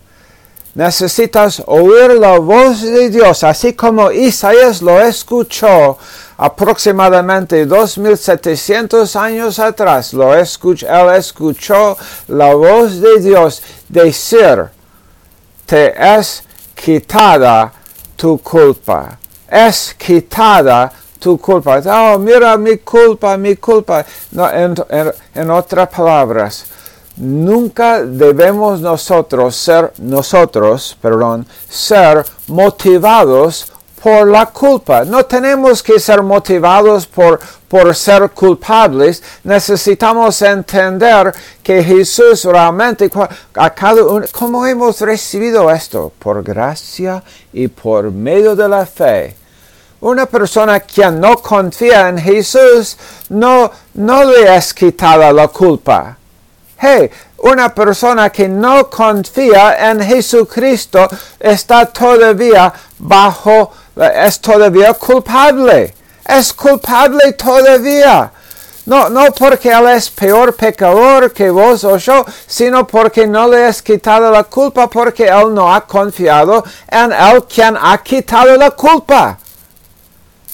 Necesitas 0.74 1.64
oír 1.68 2.16
la 2.20 2.40
voz 2.40 2.82
de 2.82 3.10
Dios, 3.10 3.44
así 3.44 3.74
como 3.74 4.12
Isaías 4.12 4.82
lo 4.82 5.00
escuchó 5.00 5.98
aproximadamente 6.38 7.66
2700 7.66 9.16
años 9.16 9.60
atrás. 9.60 10.14
Lo 10.14 10.36
escuchó, 10.36 10.88
él 10.88 11.16
escuchó 11.16 11.96
la 12.28 12.54
voz 12.56 13.00
de 13.00 13.22
Dios 13.22 13.62
decir, 13.88 14.66
te 15.66 15.94
es 16.18 16.44
quitada 16.76 17.72
tu 18.18 18.38
culpa 18.40 19.18
es 19.50 19.96
quitada 19.98 20.92
tu 21.20 21.38
culpa. 21.38 21.82
Oh, 21.86 22.20
mira 22.20 22.58
mi 22.58 22.78
culpa, 22.78 23.38
mi 23.38 23.56
culpa. 23.56 24.06
No, 24.32 24.48
en, 24.50 25.50
otras 25.50 25.90
palabras, 25.90 26.66
nunca 27.18 28.04
debemos 28.04 28.80
nosotros 28.80 29.56
ser, 29.56 29.92
nosotros, 29.98 30.96
perdón, 31.02 31.48
ser 31.68 32.24
motivados 32.48 33.72
por 34.04 34.28
la 34.28 34.46
culpa. 34.46 35.04
No 35.04 35.26
tenemos 35.26 35.82
que 35.82 36.00
ser 36.00 36.22
motivados 36.22 37.08
por, 37.08 37.40
por 37.76 37.94
ser 37.94 38.30
culpables. 38.30 39.22
Necesitamos 39.44 40.42
entender 40.42 41.34
que 41.62 41.84
Jesús 41.84 42.46
realmente, 42.46 43.10
a 43.56 43.76
¿cómo 44.32 44.66
hemos 44.66 45.02
recibido 45.02 45.70
esto? 45.70 46.14
Por 46.18 46.42
gracia 46.42 47.22
y 47.52 47.68
por 47.68 48.12
medio 48.12 48.56
de 48.56 48.70
la 48.70 48.86
fe. 48.86 49.36
Una 50.00 50.26
persona 50.26 50.80
que 50.80 51.12
no 51.12 51.36
confía 51.42 52.08
en 52.08 52.18
Jesús 52.18 52.96
no, 53.28 53.70
no 53.96 54.24
le 54.24 54.56
es 54.56 54.74
quitada 54.74 55.34
la 55.34 55.50
culpa. 55.50 56.18
Hey, 56.78 57.10
una 57.40 57.76
persona 57.76 58.30
que 58.30 58.48
no 58.48 58.90
confía 58.90 59.92
en 59.92 60.00
Jesucristo 60.00 61.10
está 61.38 61.88
todavía 61.88 62.72
bajo, 63.00 63.74
es 63.98 64.40
todavía 64.40 64.94
culpable. 64.94 65.95
Es 66.26 66.54
culpable 66.54 67.34
todavía. 67.34 68.32
No, 68.86 69.10
no 69.10 69.32
porque 69.32 69.72
él 69.72 69.88
es 69.88 70.10
peor 70.12 70.56
pecador 70.56 71.34
que 71.34 71.50
vos 71.50 71.84
o 71.84 71.98
yo, 71.98 72.24
sino 72.46 72.86
porque 72.86 73.26
no 73.26 73.48
le 73.48 73.68
es 73.68 73.82
quitado 73.82 74.30
la 74.32 74.44
culpa, 74.44 74.88
porque 74.88 75.26
él 75.26 75.54
no 75.54 75.74
ha 75.74 75.86
confiado 75.88 76.64
en 76.90 77.12
él 77.12 77.44
quien 77.46 77.76
ha 77.82 77.98
quitado 78.04 78.56
la 78.58 78.72
culpa. 78.72 79.40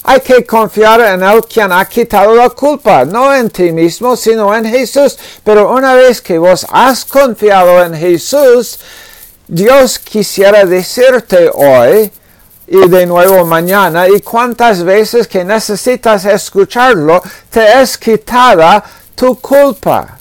Hay 0.04 0.20
que 0.20 0.44
confiar 0.44 1.00
en 1.00 1.22
el 1.22 1.44
quien 1.44 1.70
ha 1.70 1.84
quitado 1.84 2.34
la 2.34 2.50
culpa, 2.50 3.04
no 3.04 3.32
en 3.34 3.50
ti 3.50 3.70
mismo, 3.70 4.16
sino 4.16 4.54
en 4.54 4.64
Jesús. 4.64 5.16
Pero 5.44 5.70
una 5.70 5.94
vez 5.94 6.20
que 6.20 6.38
vos 6.38 6.66
has 6.70 7.04
confiado 7.04 7.84
en 7.84 7.94
Jesús, 7.94 8.80
Dios 9.46 9.98
quisiera 9.98 10.64
decirte 10.64 11.50
hoy 11.52 12.10
y 12.72 12.88
de 12.88 13.06
nuevo 13.06 13.44
mañana 13.44 14.08
y 14.08 14.20
cuántas 14.20 14.82
veces 14.82 15.28
que 15.28 15.44
necesitas 15.44 16.24
escucharlo, 16.24 17.20
te 17.50 17.82
es 17.82 17.98
quitada 17.98 18.82
tu 19.14 19.38
culpa. 19.38 20.16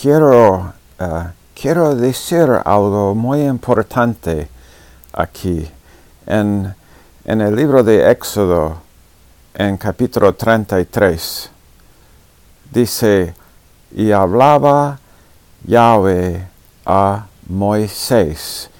Quiero, 0.00 0.72
eh, 0.98 1.24
quiero 1.54 1.94
decir 1.94 2.48
algo 2.64 3.14
muy 3.14 3.42
importante 3.42 4.48
aquí. 5.12 5.70
En 6.26 6.74
en 7.24 7.40
el 7.40 7.54
libro 7.54 7.84
de 7.84 8.10
Éxodo, 8.10 8.78
en 9.54 9.76
capítulo 9.76 10.34
33, 10.34 11.50
dice, 12.72 13.32
y 13.94 14.10
hablaba 14.10 14.98
Yahweh 15.64 16.48
a 16.84 17.26
Moisés 17.46 18.71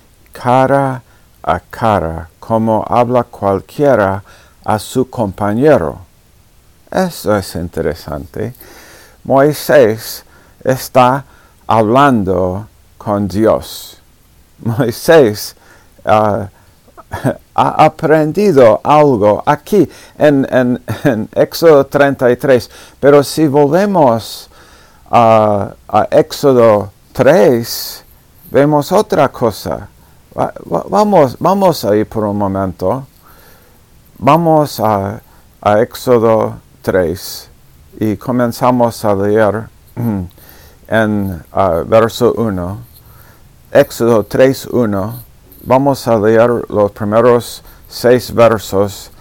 cara 0.43 1.03
a 1.43 1.61
cara, 1.61 2.29
como 2.41 2.85
habla 2.89 3.23
cualquiera 3.23 4.23
a 4.65 4.79
su 4.79 5.09
compañero. 5.09 5.99
Eso 6.91 7.37
es 7.37 7.55
interesante. 7.55 8.55
Moisés 9.25 10.25
está 10.65 11.25
hablando 11.67 12.67
con 12.99 13.29
Dios. 13.29 13.99
Moisés 14.59 15.55
uh, 16.05 16.47
ha 17.55 17.85
aprendido 17.85 18.81
algo 18.83 19.43
aquí 19.47 19.89
en, 20.19 20.47
en, 20.51 21.29
Éxodo 21.35 21.87
33. 21.87 22.71
Pero 22.99 23.23
si 23.23 23.47
volvemos 23.47 24.49
a, 25.11 25.75
Éxodo 26.11 26.91
3, 27.13 28.05
vemos 28.51 28.91
otra 28.91 29.29
cosa. 29.29 29.89
Vamos, 30.35 31.37
vamos 31.39 31.85
ahí 31.85 32.05
por 32.05 32.25
un 32.25 32.39
momento. 32.39 33.07
Vamos 34.19 34.81
a, 34.81 35.21
a 35.61 35.81
Éxodo 35.81 36.57
3 36.83 37.51
y 38.01 38.17
comenzamos 38.17 39.05
a 39.05 39.15
leer 39.15 39.69
en 40.89 41.45
verso 41.87 42.33
1. 42.37 42.79
Éxodo 43.73 44.25
3, 44.25 44.67
1 44.67 45.33
Vamos 45.65 46.09
a 46.09 46.19
leer 46.19 46.51
los 46.71 46.91
primeros 46.91 47.63
seis 47.89 48.35
versos 48.35 49.13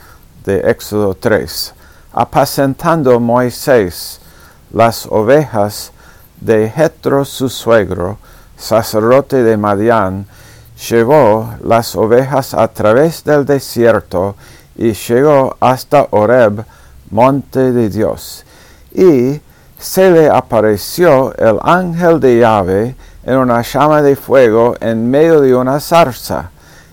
de 0.43 0.57
Éxodo 0.71 1.13
3. 1.13 1.71
Apacentando 2.13 3.19
Moisés 3.19 4.19
las 4.73 5.05
ovejas 5.05 5.91
de 6.39 6.67
Jetro 6.67 7.25
su 7.25 7.47
suegro, 7.47 8.17
sacerdote 8.57 9.43
de 9.43 9.55
Madián, 9.55 10.25
llevó 10.89 11.53
las 11.63 11.95
ovejas 11.95 12.53
a 12.53 12.67
través 12.67 13.23
del 13.23 13.45
desierto 13.45 14.35
y 14.75 14.93
llegó 14.93 15.55
hasta 15.59 16.07
Oreb, 16.11 16.63
monte 17.11 17.71
de 17.71 17.89
Dios. 17.89 18.45
Y 18.93 19.39
se 19.77 20.11
le 20.11 20.29
apareció 20.29 21.35
el 21.37 21.59
ángel 21.61 22.19
de 22.19 22.39
Yahvé 22.39 22.95
en 23.23 23.37
una 23.37 23.61
llama 23.61 24.01
de 24.01 24.15
fuego 24.15 24.75
en 24.79 25.09
medio 25.09 25.41
de 25.41 25.55
una 25.55 25.79
zarza. 25.79 26.51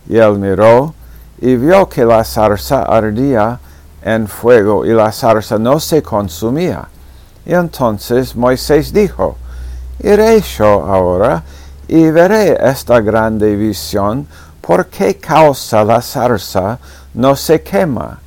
Y 0.08 0.16
él 0.16 0.38
miró 0.38 0.94
y 1.40 1.56
vio 1.56 1.88
que 1.88 2.04
la 2.04 2.24
zarza 2.24 2.82
ardía 2.82 3.58
en 4.02 4.26
fuego 4.26 4.84
y 4.84 4.90
la 4.90 5.12
zarza 5.12 5.58
no 5.58 5.80
se 5.80 6.02
consumía. 6.02 6.88
Y 7.46 7.54
entonces 7.54 8.36
Moisés 8.36 8.92
dijo, 8.92 9.36
Iré 10.00 10.40
yo 10.40 10.84
ahora 10.84 11.42
y 11.88 12.10
veré 12.10 12.58
esta 12.60 13.00
grande 13.00 13.56
visión, 13.56 14.26
¿por 14.60 14.86
qué 14.86 15.16
causa 15.16 15.82
la 15.84 16.02
zarza 16.02 16.78
no 17.14 17.34
se 17.34 17.62
quema? 17.62 18.20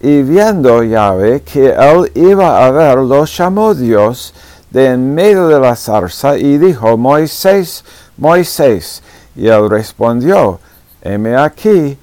Y 0.00 0.22
viendo 0.22 0.82
Yahvé 0.82 1.42
que 1.42 1.68
él 1.68 2.10
iba 2.14 2.64
a 2.64 2.70
ver, 2.70 2.98
lo 2.98 3.24
llamó 3.24 3.74
Dios, 3.74 4.34
de 4.70 4.86
en 4.86 5.14
medio 5.14 5.46
de 5.48 5.60
la 5.60 5.76
zarza 5.76 6.36
y 6.36 6.58
dijo, 6.58 6.96
Moisés, 6.96 7.84
Moisés. 8.16 9.02
Y 9.36 9.46
él 9.46 9.70
respondió, 9.70 10.58
heme 11.00 11.36
aquí. 11.36 11.96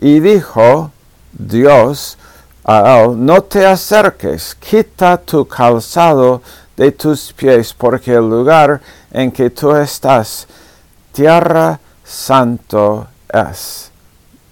Y 0.00 0.20
dijo, 0.20 0.90
Dios 1.32 2.18
a 2.64 3.00
él, 3.00 3.24
no 3.24 3.42
te 3.42 3.64
acerques, 3.64 4.54
quita 4.54 5.16
tu 5.16 5.46
calzado 5.46 6.42
de 6.76 6.92
tus 6.92 7.32
pies, 7.32 7.74
porque 7.74 8.12
el 8.12 8.28
lugar 8.28 8.80
en 9.10 9.32
que 9.32 9.50
tú 9.50 9.74
estás, 9.74 10.46
tierra 11.12 11.78
santo 12.04 13.06
es. 13.32 13.90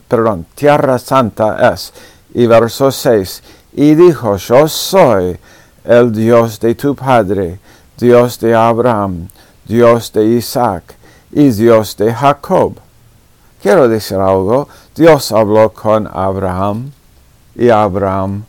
Perdón, 0.09 0.47
tierra 0.55 0.99
santa 0.99 1.73
es. 1.73 1.93
Y 2.35 2.47
verso 2.47 2.91
6, 2.91 3.43
y 3.75 3.95
dijo, 3.95 4.37
yo 4.37 4.69
soy 4.69 5.39
el 5.85 6.13
Dios 6.13 6.61
de 6.61 6.75
tu 6.75 6.95
padre, 6.95 7.59
Dios 7.97 8.39
de 8.39 8.55
Abraham, 8.55 9.29
Dios 9.65 10.13
de 10.13 10.25
Isaac 10.25 10.95
y 11.33 11.51
Dios 11.51 11.97
de 11.97 12.13
Jacob. 12.13 12.75
Quiero 13.61 13.89
decir 13.89 14.19
algo, 14.19 14.69
Dios 14.95 15.33
habló 15.33 15.71
con 15.71 16.07
Abraham 16.07 16.93
y 17.55 17.71
Abraham 17.71 18.45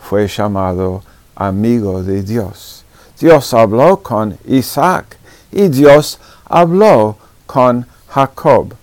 fue 0.00 0.26
llamado 0.26 1.02
amigo 1.34 2.02
de 2.02 2.22
Dios. 2.22 2.84
Dios 3.18 3.52
habló 3.54 3.98
con 3.98 4.38
Isaac 4.46 5.18
y 5.54 5.68
Dios 5.68 6.18
habló 6.46 7.16
con 7.46 7.86
Jacob. 8.08 8.74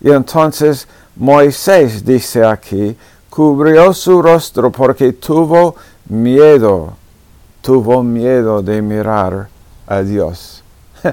Y 0.00 0.10
entonces 0.10 0.86
Moisés 1.16 2.04
dice 2.04 2.44
aquí, 2.44 2.96
cubrió 3.28 3.92
su 3.92 4.22
rostro 4.22 4.70
porque 4.70 5.12
tuvo 5.12 5.74
miedo, 6.08 6.94
tuvo 7.60 8.02
miedo 8.02 8.62
de 8.62 8.80
mirar 8.80 9.48
a 9.86 10.00
Dios. 10.00 10.62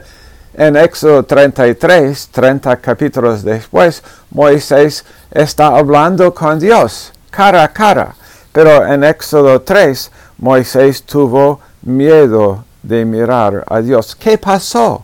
En 0.55 0.75
Éxodo 0.75 1.23
33, 1.23 2.29
30 2.31 2.75
capítulos 2.77 3.41
después, 3.41 4.03
Moisés 4.29 5.03
está 5.31 5.75
hablando 5.75 6.31
con 6.31 6.59
Dios, 6.59 7.11
cara 7.31 7.63
a 7.63 7.73
cara. 7.73 8.13
Pero 8.51 8.85
en 8.85 9.03
Éxodo 9.03 9.63
3, 9.63 10.11
Moisés 10.37 11.01
tuvo 11.01 11.59
miedo 11.81 12.63
de 12.83 13.05
mirar 13.05 13.63
a 13.67 13.81
Dios. 13.81 14.15
¿Qué 14.15 14.37
pasó? 14.37 15.03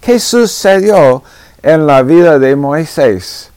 ¿Qué 0.00 0.20
sucedió 0.20 1.22
en 1.62 1.86
la 1.86 2.02
vida 2.02 2.38
de 2.38 2.54
Moisés? 2.54 3.50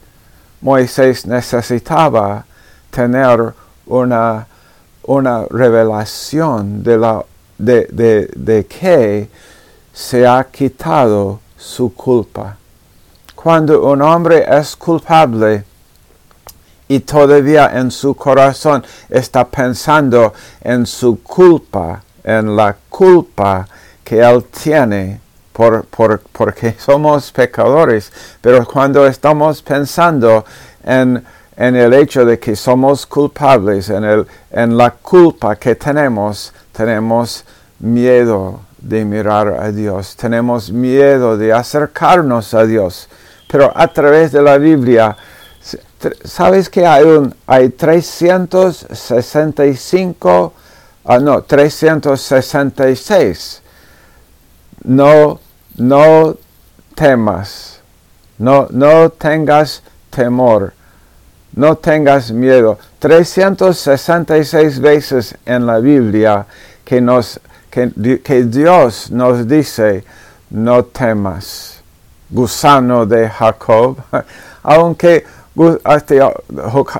Moisés 0.60 1.26
necesitaba 1.26 2.44
tener 2.90 3.52
una, 3.86 4.46
una 5.04 5.44
revelación 5.50 6.82
de, 6.82 6.98
la, 6.98 7.24
de, 7.58 7.86
de, 7.92 8.30
de 8.34 8.66
que 8.66 9.28
se 9.92 10.26
ha 10.26 10.44
quitado 10.50 11.40
su 11.56 11.92
culpa. 11.94 12.56
Cuando 13.34 13.84
un 13.84 14.02
hombre 14.02 14.44
es 14.48 14.74
culpable 14.74 15.64
y 16.88 17.00
todavía 17.00 17.70
en 17.78 17.90
su 17.90 18.14
corazón 18.14 18.84
está 19.08 19.46
pensando 19.46 20.32
en 20.60 20.86
su 20.86 21.22
culpa, 21.22 22.02
en 22.28 22.54
la 22.54 22.76
culpa 22.90 23.66
que 24.04 24.20
él 24.20 24.44
tiene 24.44 25.20
por, 25.52 25.86
por, 25.86 26.20
porque 26.20 26.74
somos 26.78 27.32
pecadores, 27.32 28.12
pero 28.42 28.66
cuando 28.66 29.06
estamos 29.06 29.62
pensando 29.62 30.44
en, 30.84 31.24
en, 31.56 31.76
el 31.76 31.94
hecho 31.94 32.26
de 32.26 32.38
que 32.38 32.54
somos 32.54 33.06
culpables, 33.06 33.88
en, 33.88 34.04
el, 34.04 34.26
en 34.50 34.76
la 34.76 34.90
culpa 34.90 35.56
que 35.56 35.74
tenemos, 35.74 36.52
tenemos 36.72 37.46
miedo 37.78 38.60
de 38.76 39.06
mirar 39.06 39.48
a 39.48 39.72
Dios, 39.72 40.14
tenemos 40.14 40.70
miedo 40.70 41.38
de 41.38 41.50
acercarnos 41.52 42.52
a 42.52 42.66
Dios, 42.66 43.08
pero 43.50 43.72
a 43.74 43.88
través 43.88 44.32
de 44.32 44.42
la 44.42 44.58
Biblia, 44.58 45.16
¿sabes 46.24 46.68
que 46.68 46.86
hay, 46.86 47.04
un, 47.04 47.34
hay 47.46 47.70
365, 47.70 50.52
ah, 51.08 51.18
no, 51.18 51.42
366? 51.42 53.62
No, 54.84 55.40
no 55.76 56.36
temas, 56.94 57.80
no, 58.38 58.68
no 58.70 59.10
tengas 59.10 59.82
temor, 60.10 60.72
no 61.54 61.76
tengas 61.76 62.30
miedo. 62.30 62.78
366 63.00 64.80
veces 64.80 65.36
en 65.44 65.66
la 65.66 65.78
Biblia 65.78 66.46
que 66.84 67.00
nos 67.00 67.40
que, 67.70 68.44
Dios 68.44 69.10
nos 69.10 69.46
dice, 69.46 70.04
no 70.50 70.84
temas, 70.84 71.80
gusano 72.30 73.06
de 73.06 73.28
Jacob, 73.28 73.96
aunque 74.62 75.24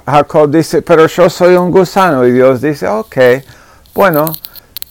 Jacob 0.07 0.51
dice, 0.51 0.83
pero 0.83 1.07
yo 1.07 1.31
soy 1.31 1.57
un 1.57 1.71
gusano, 1.71 2.27
y 2.27 2.33
Dios 2.33 2.61
dice, 2.61 2.87
ok, 2.87 3.17
bueno, 3.95 4.33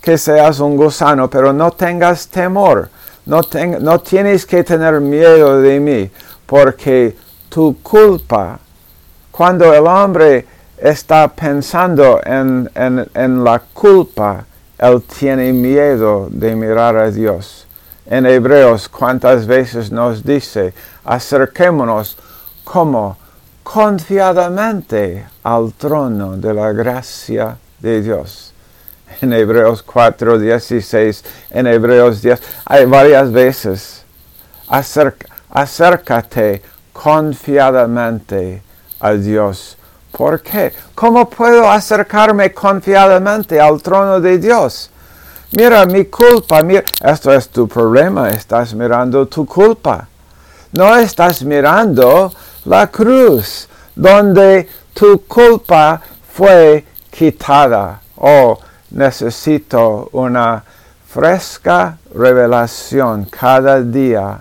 que 0.01 0.17
seas 0.17 0.59
un 0.59 0.77
gusano, 0.77 1.29
pero 1.29 1.51
no 1.51 1.71
tengas 1.71 2.27
temor, 2.27 2.89
no, 3.25 3.41
no 3.81 3.99
tienes 3.99 4.45
que 4.45 4.63
tener 4.63 5.01
miedo 5.01 5.61
de 5.61 5.79
mí, 5.79 6.09
porque 6.45 7.15
tu 7.49 7.77
culpa, 7.81 8.59
cuando 9.31 9.73
el 9.73 9.85
hombre 9.85 10.45
está 10.77 11.27
pensando 11.27 12.21
en, 12.23 12.69
en, 12.73 13.05
en 13.13 13.43
la 13.43 13.59
culpa, 13.59 14.45
él 14.77 15.01
tiene 15.03 15.51
miedo 15.51 16.27
de 16.29 16.55
mirar 16.55 16.95
a 16.97 17.11
Dios. 17.11 17.65
En 18.05 18.25
Hebreos, 18.25 18.87
¿cuántas 18.87 19.45
veces 19.45 19.91
nos 19.91 20.23
dice, 20.23 20.73
acerquémonos 21.03 22.17
como 22.63 23.17
confiadamente 23.63 25.25
al 25.43 25.73
trono 25.73 26.37
de 26.37 26.53
la 26.53 26.71
gracia 26.71 27.57
de 27.79 28.01
Dios? 28.01 28.53
En 29.21 29.33
Hebreos 29.33 29.83
4, 29.83 30.37
16, 30.39 31.23
en 31.51 31.67
Hebreos 31.67 32.21
10, 32.21 32.41
hay 32.65 32.85
varias 32.85 33.31
veces, 33.31 34.03
acércate 35.49 36.61
confiadamente 36.93 38.61
a 38.99 39.13
Dios 39.13 39.77
¿Por 40.17 40.41
qué? 40.41 40.73
¿Cómo 40.95 41.29
puedo 41.29 41.69
acercarme 41.69 42.51
confiadamente 42.51 43.61
al 43.61 43.79
trono 43.83 44.19
de 44.19 44.39
Dios? 44.39 44.89
Mira 45.51 45.85
mi 45.85 46.05
culpa, 46.05 46.63
mira, 46.63 46.83
esto 47.05 47.31
es 47.31 47.49
tu 47.49 47.67
problema, 47.67 48.31
estás 48.31 48.73
mirando 48.73 49.27
tu 49.27 49.45
culpa. 49.45 50.07
No 50.71 50.95
estás 50.95 51.43
mirando 51.43 52.33
la 52.65 52.87
cruz, 52.87 53.69
donde 53.95 54.67
tu 54.95 55.21
culpa 55.27 56.01
fue 56.33 56.83
quitada. 57.11 58.01
Oh, 58.17 58.57
necesito 58.91 60.09
una 60.13 60.63
fresca 61.07 61.97
revelación 62.13 63.25
cada 63.25 63.81
día 63.81 64.39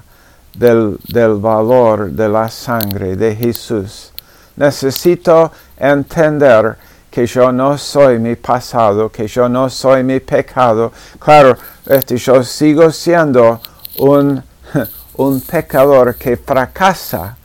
del, 0.55 0.99
del 1.09 1.35
valor 1.37 2.11
de 2.11 2.29
la 2.29 2.49
sangre 2.49 3.17
de 3.17 3.35
Jesús. 3.35 4.13
Necesito 4.57 5.53
entender 5.77 6.77
que 7.11 7.27
yo 7.27 7.51
no 7.51 7.79
soy 7.79 8.19
mi 8.19 8.37
pasado, 8.37 9.11
que 9.11 9.27
yo 9.27 9.49
no 9.49 9.71
soy 9.71 10.03
mi 10.03 10.21
pecado. 10.21 10.93
Claro, 11.19 11.57
este, 11.87 12.17
yo 12.17 12.43
sigo 12.43 12.91
siendo 12.91 13.61
un, 13.99 14.43
un 15.17 15.41
pecador 15.41 16.17
que 16.17 16.37
fracasa, 16.37 17.37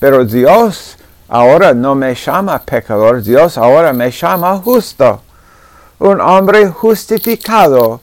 pero 0.00 0.24
Dios 0.24 0.96
ahora 1.28 1.72
no 1.74 1.94
me 1.94 2.14
llama 2.14 2.58
pecador, 2.60 3.22
Dios 3.22 3.56
ahora 3.56 3.92
me 3.92 4.10
llama 4.10 4.56
justo. 4.58 5.22
Un 6.00 6.20
hombre 6.20 6.66
justificado. 6.68 8.00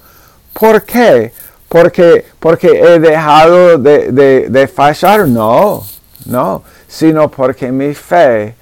¿Por 0.54 0.84
qué? 0.84 1.34
Porque, 1.68 2.26
porque 2.40 2.68
he 2.80 3.00
dejado 3.00 3.78
de, 3.78 4.12
de, 4.50 4.68
fallar. 4.68 5.28
No, 5.28 5.84
no, 6.26 6.64
sino 6.88 7.30
porque 7.30 7.72
mi 7.72 7.94
fe 7.94 8.56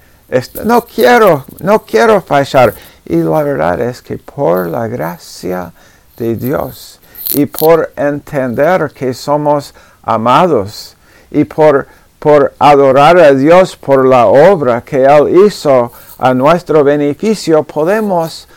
no 0.64 0.82
quiero, 0.82 1.44
no 1.60 1.80
quiero 1.84 2.20
fallar. 2.20 2.74
Y 3.04 3.16
la 3.16 3.42
verdad 3.42 3.80
es 3.80 4.02
que 4.02 4.18
por 4.18 4.66
la 4.66 4.88
gracia 4.88 5.72
de 6.16 6.34
Dios 6.34 7.00
y 7.34 7.46
por 7.46 7.92
entender 7.96 8.90
que 8.92 9.14
somos 9.14 9.74
amados 10.02 10.96
y 11.30 11.44
por, 11.44 11.86
por 12.18 12.54
adorar 12.58 13.18
a 13.18 13.32
Dios 13.32 13.76
por 13.76 14.06
la 14.06 14.26
obra 14.26 14.80
que 14.80 15.04
Él 15.04 15.46
hizo 15.46 15.92
a 16.18 16.34
nuestro 16.34 16.82
beneficio, 16.82 17.62
podemos, 17.62 18.48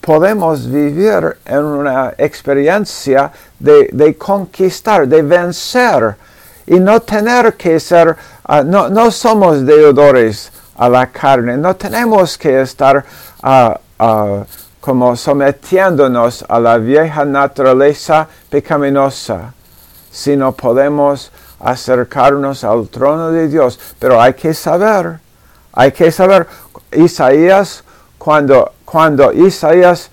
podemos 0.00 0.66
vivir 0.70 1.36
en 1.44 1.64
una 1.64 2.14
experiencia 2.16 3.30
de, 3.58 4.16
conquistar, 4.18 5.06
de 5.06 5.22
vencer 5.22 6.16
y 6.66 6.80
no 6.80 7.00
tener 7.00 7.54
que 7.54 7.78
ser, 7.80 8.16
uh, 8.48 8.62
no, 8.64 8.88
no, 8.88 9.10
somos 9.10 9.64
deudores 9.64 10.50
a 10.76 10.88
la 10.88 11.06
carne, 11.06 11.56
no 11.56 11.76
tenemos 11.76 12.38
que 12.38 12.60
estar 12.62 13.04
uh, 13.42 14.02
uh, 14.02 14.44
como 14.80 15.14
sometiéndonos 15.14 16.44
a 16.48 16.58
la 16.58 16.78
vieja 16.78 17.24
naturaleza 17.24 18.26
pecaminosa, 18.48 19.52
sino 20.10 20.52
podemos 20.52 21.30
acercarnos 21.60 22.64
al 22.64 22.88
trono 22.88 23.30
de 23.30 23.48
Dios. 23.48 23.78
Pero 23.98 24.20
hay 24.20 24.32
que 24.32 24.54
saber, 24.54 25.20
hay 25.72 25.92
que 25.92 26.10
saber 26.10 26.46
Isaías, 26.92 27.84
cuando, 28.20 28.72
cuando 28.84 29.32
Isaías, 29.32 30.10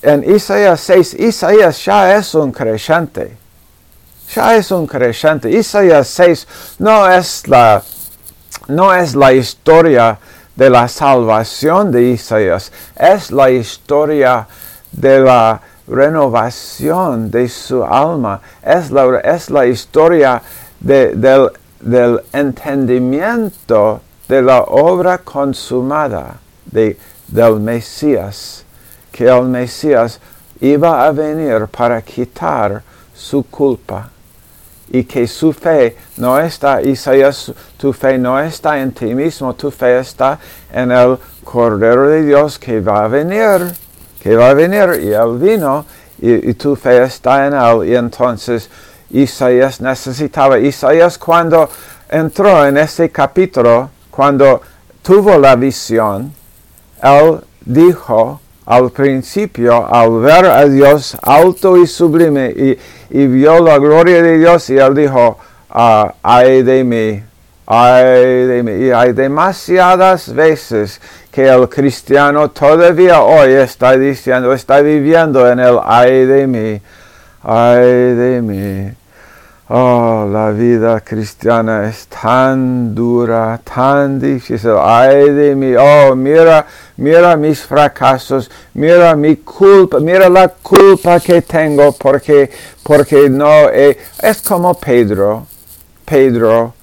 en 0.00 0.22
Isaías 0.22 0.80
6, 0.80 1.14
Isaías 1.14 1.84
ya 1.84 2.14
es 2.14 2.32
un 2.36 2.52
creyente. 2.52 3.36
Ya 4.32 4.54
es 4.54 4.70
un 4.70 4.86
creyente. 4.86 5.50
Isaías 5.50 6.06
6 6.06 6.46
no 6.78 7.10
es 7.10 7.48
la, 7.48 7.82
no 8.68 8.94
es 8.94 9.16
la 9.16 9.32
historia 9.32 10.16
de 10.54 10.70
la 10.70 10.86
salvación 10.86 11.90
de 11.90 12.10
Isaías, 12.10 12.70
es 12.96 13.32
la 13.32 13.50
historia 13.50 14.46
de 14.92 15.18
la 15.18 15.60
renovación 15.88 17.32
de 17.32 17.48
su 17.48 17.82
alma, 17.82 18.40
es 18.62 18.92
la, 18.92 19.18
es 19.24 19.50
la 19.50 19.66
historia 19.66 20.40
del, 20.78 21.50
del, 21.80 22.20
entendimiento 22.32 24.00
de 24.28 24.40
la 24.40 24.62
obra 24.62 25.18
consumada 25.18 26.36
de, 26.66 26.96
del 27.28 27.60
Mesías, 27.60 28.64
que 29.12 29.24
el 29.24 29.44
Mesías 29.44 30.20
iba 30.60 31.06
a 31.06 31.12
venir 31.12 31.66
para 31.66 32.00
quitar 32.02 32.82
su 33.14 33.42
culpa. 33.44 34.10
Y 34.90 35.04
que 35.04 35.26
su 35.26 35.52
fe 35.52 35.96
no 36.18 36.38
está, 36.38 36.82
Isaías, 36.82 37.50
tu 37.76 37.92
fe 37.92 38.18
no 38.18 38.38
está 38.38 38.78
en 38.78 38.92
ti 38.92 39.14
mismo, 39.14 39.54
tu 39.54 39.70
fe 39.70 39.98
está 39.98 40.38
en 40.72 40.92
el 40.92 41.18
Cordero 41.42 42.08
de 42.08 42.22
Dios 42.22 42.58
que 42.58 42.80
va 42.80 43.04
a 43.04 43.08
venir, 43.08 43.74
que 44.20 44.36
va 44.36 44.50
a 44.50 44.54
venir 44.54 45.00
y 45.02 45.12
él 45.12 45.38
vino 45.38 45.84
y, 46.18 46.54
tu 46.54 46.76
fe 46.76 47.02
está 47.02 47.46
en 47.46 47.54
él. 47.54 47.88
Y 47.88 47.96
entonces 47.96 48.68
Isaías 49.10 49.80
necesitaba, 49.80 50.58
Isaías 50.58 51.18
cuando 51.18 51.68
entró 52.08 52.64
en 52.66 52.76
ese 52.76 53.10
capítulo, 53.10 53.90
cuando 54.10 54.60
tuvo 55.02 55.38
la 55.38 55.56
visión, 55.56 56.32
él 57.04 57.40
dijo, 57.64 58.40
al 58.66 58.90
principio, 58.90 59.86
al 59.92 60.20
ver 60.20 60.46
a 60.46 60.64
Dios 60.64 61.16
alto 61.22 61.76
y 61.76 61.86
sublime 61.86 62.78
y, 63.10 63.26
vio 63.26 63.60
la 63.60 63.78
gloria 63.78 64.22
de 64.22 64.38
Dios 64.38 64.70
y 64.70 64.78
él 64.78 64.94
dijo, 64.94 65.38
ah, 65.70 66.14
ay 66.22 66.62
de 66.62 66.82
mí, 66.82 67.22
ay 67.66 68.46
de 68.46 68.62
mí. 68.64 68.86
Y 68.86 68.90
hay 68.90 69.12
demasiadas 69.12 70.34
veces 70.34 71.00
que 71.30 71.46
el 71.46 71.68
cristiano 71.68 72.50
todavía 72.50 73.20
hoy 73.20 73.52
está 73.52 73.96
diciendo, 73.96 74.52
está 74.52 74.80
viviendo 74.80 75.48
en 75.48 75.60
el 75.60 75.78
ay 75.84 76.24
de 76.24 76.46
mí, 76.46 76.80
ay 77.42 77.84
de 77.84 78.40
mí. 78.42 79.03
Oh, 79.66 80.28
la 80.30 80.50
vida 80.50 81.00
cristiana 81.00 81.88
es 81.88 82.06
tan 82.06 82.94
dura, 82.94 83.58
tan 83.64 84.20
difícil. 84.20 84.74
Ay 84.78 85.30
de 85.30 85.56
mí. 85.56 85.74
Oh, 85.74 86.14
mira, 86.14 86.66
mira 86.98 87.34
mis 87.34 87.62
fracasos, 87.62 88.50
mira 88.74 89.16
mi 89.16 89.36
culpa, 89.36 90.00
mira 90.00 90.28
la 90.28 90.48
culpa 90.48 91.18
que 91.18 91.40
tengo 91.40 91.92
porque, 91.92 92.50
porque 92.82 93.30
no 93.30 93.70
es 93.70 94.42
como 94.42 94.74
Pedro. 94.74 95.46
Pedro, 96.04 96.74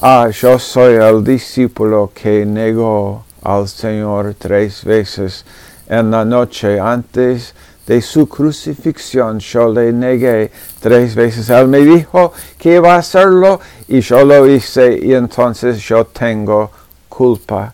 ah, 0.00 0.28
yo 0.28 0.58
soy 0.58 0.94
el 0.94 1.22
discípulo 1.22 2.10
que 2.12 2.44
negó 2.44 3.24
al 3.44 3.68
Señor 3.68 4.34
tres 4.36 4.84
veces 4.84 5.44
en 5.88 6.10
la 6.10 6.24
noche 6.24 6.80
antes 6.80 7.54
de 7.86 8.02
su 8.02 8.28
crucifixión 8.28 9.38
yo 9.38 9.68
le 9.68 9.92
negué 9.92 10.50
tres 10.80 11.14
veces. 11.14 11.48
Él 11.50 11.68
me 11.68 11.80
dijo 11.80 12.32
que 12.58 12.76
iba 12.76 12.94
a 12.94 12.98
hacerlo 12.98 13.60
y 13.88 14.00
yo 14.00 14.24
lo 14.24 14.46
hice 14.46 14.98
y 15.00 15.14
entonces 15.14 15.78
yo 15.80 16.04
tengo 16.06 16.70
culpa. 17.08 17.72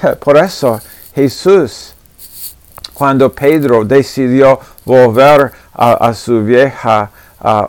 Por 0.20 0.38
eso 0.38 0.80
Jesús, 1.14 1.94
cuando 2.94 3.32
Pedro 3.32 3.84
decidió 3.84 4.58
volver 4.84 5.52
a, 5.72 6.12
su 6.14 6.42
vieja 6.42 7.10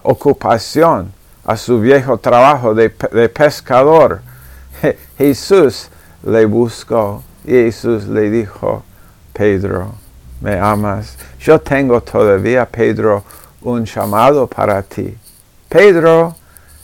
ocupación, 0.03 1.11
a 1.45 1.57
su 1.57 1.79
viejo 1.79 2.17
trabajo 2.17 2.73
de, 2.73 2.93
de 3.11 3.29
pescador, 3.29 4.21
Jesús 5.17 5.89
le 6.23 6.45
buscó 6.45 7.23
y 7.43 7.51
Jesús 7.51 8.05
le 8.05 8.29
dijo, 8.29 8.83
Pedro, 9.33 10.00
me 10.41 10.59
amas. 10.59 11.17
Yo 11.39 11.59
tengo 11.59 12.01
todavía, 12.01 12.65
Pedro, 12.65 13.23
un 13.61 13.85
llamado 13.85 14.47
para 14.47 14.81
ti. 14.81 15.15
Pedro, 15.69 16.35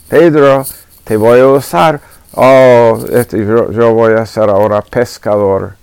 Pedro, 0.08 0.64
te 1.04 1.16
voy 1.16 1.40
a 1.40 1.46
usar. 1.46 2.00
Oh, 2.34 2.98
este, 3.12 3.44
yo, 3.44 3.92
voy 3.92 4.14
a 4.14 4.24
ser 4.24 4.48
ahora 4.48 4.80
pescador. 4.80 5.74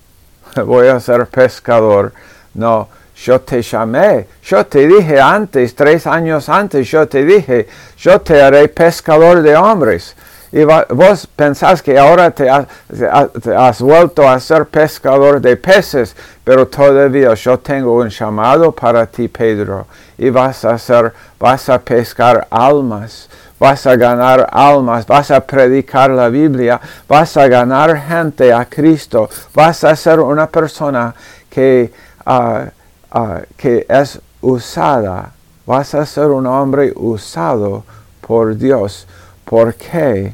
voy 0.65 0.87
a 0.87 0.99
ser 0.99 1.27
pescador. 1.27 2.13
No, 2.53 2.87
yo 3.15 3.39
te 3.41 3.61
llamé, 3.61 4.27
yo 4.43 4.65
te 4.65 4.87
dije 4.87 5.19
antes, 5.19 5.75
tres 5.75 6.07
años 6.07 6.49
antes, 6.49 6.89
yo 6.89 7.07
te 7.07 7.23
dije, 7.23 7.67
yo 7.97 8.19
te 8.21 8.41
haré 8.41 8.67
pescador 8.67 9.41
de 9.41 9.55
hombres 9.55 10.15
y 10.55 10.63
vos 10.63 11.27
pensás 11.35 11.81
que 11.81 11.99
ahora 11.99 12.31
te, 12.31 12.49
has 12.49 13.81
vuelto 13.81 14.25
a 14.25 14.39
ser 14.39 14.65
pescador 14.65 15.41
de 15.41 15.57
peces, 15.57 16.15
pero 16.45 16.65
todavía 16.65 17.33
yo 17.33 17.59
tengo 17.59 17.95
un 17.95 18.07
llamado 18.07 18.71
para 18.71 19.05
ti, 19.05 19.27
Pedro, 19.27 19.85
y 20.17 20.29
vas 20.29 20.63
a 20.63 20.77
ser, 20.77 21.11
vas 21.37 21.67
a 21.67 21.77
pescar 21.77 22.47
almas, 22.49 23.27
vas 23.59 23.85
a 23.85 23.97
ganar 23.97 24.47
almas, 24.49 25.05
vas 25.05 25.29
a 25.29 25.41
predicar 25.41 26.09
la 26.11 26.29
Biblia, 26.29 26.79
vas 27.05 27.35
a 27.35 27.49
ganar 27.49 27.97
gente 27.97 28.53
a 28.53 28.63
Cristo, 28.63 29.29
vas 29.53 29.83
a 29.83 29.93
ser 29.93 30.21
una 30.21 30.47
persona 30.47 31.13
que, 31.49 31.91
ah, 32.25 32.63
ah, 33.11 33.41
que 33.57 33.85
es 33.89 34.21
usada, 34.39 35.33
vas 35.65 35.93
a 35.95 36.05
ser 36.05 36.27
un 36.27 36.47
hombre 36.47 36.93
usado 36.95 37.83
por 38.21 38.55
Dios. 38.55 39.05
¿Por 39.45 39.75
qué? 39.75 40.33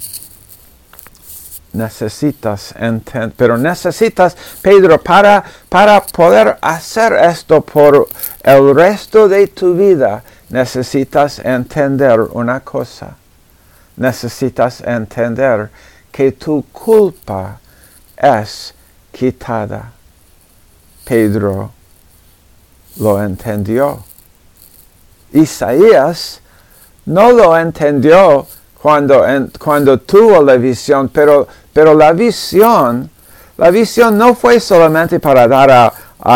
necesitas 1.74 2.74
entender, 2.78 3.34
pero 3.36 3.58
necesitas, 3.58 4.36
Pedro, 4.62 5.02
para, 5.02 5.44
para 5.70 6.02
poder 6.04 6.58
hacer 6.62 7.14
esto 7.14 7.62
por 7.62 8.08
el 8.44 8.76
resto 8.76 9.28
de 9.28 9.48
tu 9.48 9.74
vida, 9.74 10.24
necesitas 10.50 11.40
entender 11.40 12.20
una 12.20 12.60
cosa. 12.60 13.16
Necesitas 13.98 14.82
entender 14.82 15.70
que 16.12 16.32
tu 16.32 16.64
culpa 16.72 17.60
es 18.18 18.74
quitada. 19.12 19.92
Pedro 21.06 21.72
lo 22.98 23.22
entendió. 23.22 24.04
Isaías 25.34 26.42
no 27.06 27.32
lo 27.32 27.58
entendió 27.58 28.48
cuando, 28.82 29.24
cuando 29.60 30.00
tuvo 30.00 30.42
la 30.42 30.56
visión, 30.56 31.10
pero, 31.10 31.48
pero 31.72 31.94
la 31.94 32.14
visión, 32.14 33.10
la 33.58 33.70
visión 33.70 34.18
no 34.18 34.34
fue 34.34 34.60
solamente 34.60 35.20
para 35.20 35.48
dar 35.48 35.72
a, 35.72 35.94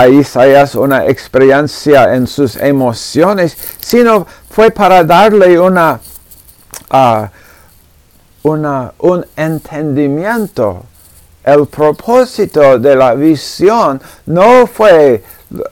Isaías 0.08 0.74
una 0.74 1.06
experiencia 1.06 2.16
en 2.16 2.26
sus 2.26 2.56
emociones, 2.56 3.56
sino 3.80 4.26
fue 4.50 4.72
para 4.72 5.04
darle 5.04 5.60
una, 5.60 6.00
una, 8.42 8.94
un 8.98 9.26
entendimiento. 9.36 10.86
El 11.44 11.68
propósito 11.68 12.80
de 12.80 12.96
la 12.96 13.14
visión 13.14 14.02
no 14.26 14.66
fue 14.66 15.24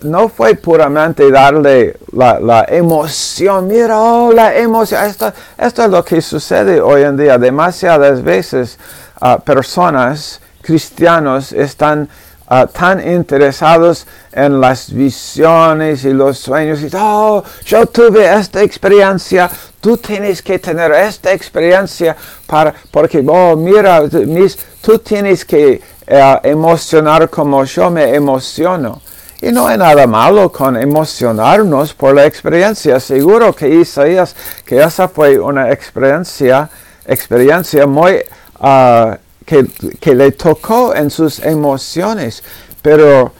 no 0.01 0.29
fue 0.29 0.55
puramente 0.55 1.29
darle 1.31 1.97
la, 2.11 2.65
emoción, 2.67 3.67
mira, 3.67 3.99
oh, 3.99 4.31
la 4.31 4.55
emoción, 4.55 5.05
esto, 5.05 5.31
esto, 5.57 5.83
es 5.83 5.89
lo 5.89 6.03
que 6.03 6.21
sucede 6.21 6.81
hoy 6.81 7.03
en 7.03 7.17
día. 7.17 7.37
Demasiadas 7.37 8.21
veces 8.21 8.77
uh, 9.21 9.39
personas, 9.41 10.41
cristianos, 10.61 11.51
están 11.51 12.09
uh, 12.49 12.67
tan 12.67 13.05
interesados 13.07 14.05
en 14.31 14.59
las 14.59 14.91
visiones 14.91 16.05
y 16.05 16.13
los 16.13 16.37
sueños 16.39 16.81
y, 16.81 16.89
oh, 16.95 17.43
yo 17.65 17.85
tuve 17.85 18.33
esta 18.33 18.61
experiencia, 18.61 19.49
tú 19.79 19.97
tienes 19.97 20.41
que 20.41 20.59
tener 20.59 20.91
esta 20.91 21.31
experiencia 21.31 22.15
para, 22.45 22.73
porque, 22.91 23.23
oh, 23.27 23.55
mira, 23.55 24.01
mis, 24.25 24.57
tú 24.81 24.99
tienes 24.99 25.45
que 25.45 25.81
uh, 26.07 26.47
emocionar 26.47 27.29
como 27.29 27.63
yo 27.63 27.89
me 27.89 28.13
emociono. 28.13 29.01
Y 29.43 29.51
no 29.51 29.67
hay 29.67 29.77
nada 29.77 30.07
malo 30.07 30.49
con 30.49 30.77
emocionarnos 30.77 31.93
por 31.93 32.15
la 32.15 32.25
experiencia. 32.25 32.97
Seguro 33.01 33.53
que 33.53 33.67
Isaías, 33.67 34.33
que 34.65 34.81
esa 34.81 35.09
fue 35.09 35.37
una 35.37 35.69
experiencia, 35.69 36.69
experiencia 37.05 37.85
muy 37.85 38.19
ah, 38.61 39.17
que, 39.45 39.65
que 39.99 40.15
le 40.15 40.31
tocó 40.31 40.95
en 40.95 41.09
sus 41.09 41.39
emociones. 41.39 42.41
Pero 42.81 43.33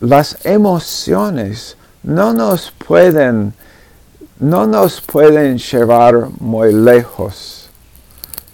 las 0.00 0.36
emociones 0.44 1.76
no 2.02 2.32
nos 2.32 2.72
pueden, 2.72 3.54
no 4.40 4.66
nos 4.66 5.00
pueden 5.00 5.58
llevar 5.58 6.26
muy 6.40 6.72
lejos. 6.72 7.70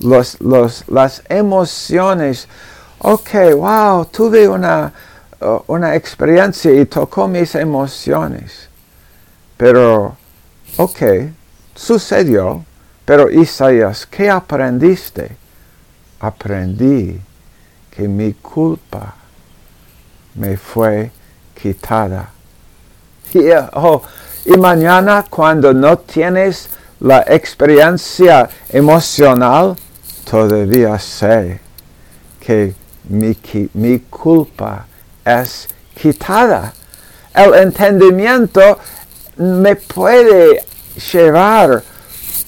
Los, 0.00 0.38
los, 0.42 0.84
las 0.88 1.22
emociones 1.30 2.46
ok, 2.98 3.30
wow, 3.54 4.04
tuve 4.06 4.48
una, 4.48 4.92
una 5.40 5.94
experiencia 5.94 6.72
y 6.72 6.86
tocó 6.86 7.28
mis 7.28 7.54
emociones. 7.54 8.68
Pero, 9.56 10.16
ok, 10.76 11.02
sucedió, 11.74 12.64
pero 13.04 13.30
Isaías, 13.30 14.06
¿qué 14.06 14.30
aprendiste? 14.30 15.36
Aprendí 16.20 17.20
que 17.90 18.08
mi 18.08 18.32
culpa 18.34 19.14
me 20.34 20.56
fue 20.56 21.10
quitada. 21.60 22.30
Y, 23.32 23.50
oh, 23.74 24.02
mañana 24.58 25.24
cuando 25.28 25.72
no 25.72 25.98
tienes 25.98 26.70
la 27.00 27.24
experiencia 27.26 28.48
emocional, 28.68 29.76
todavía 30.28 30.98
sé 30.98 31.60
que 32.40 32.74
mi 33.08 33.98
culpa 34.10 34.86
es 35.26 35.68
quitada. 36.00 36.72
El 37.34 37.54
entendimiento 37.54 38.78
me 39.36 39.76
puede 39.76 40.64
llevar 41.12 41.82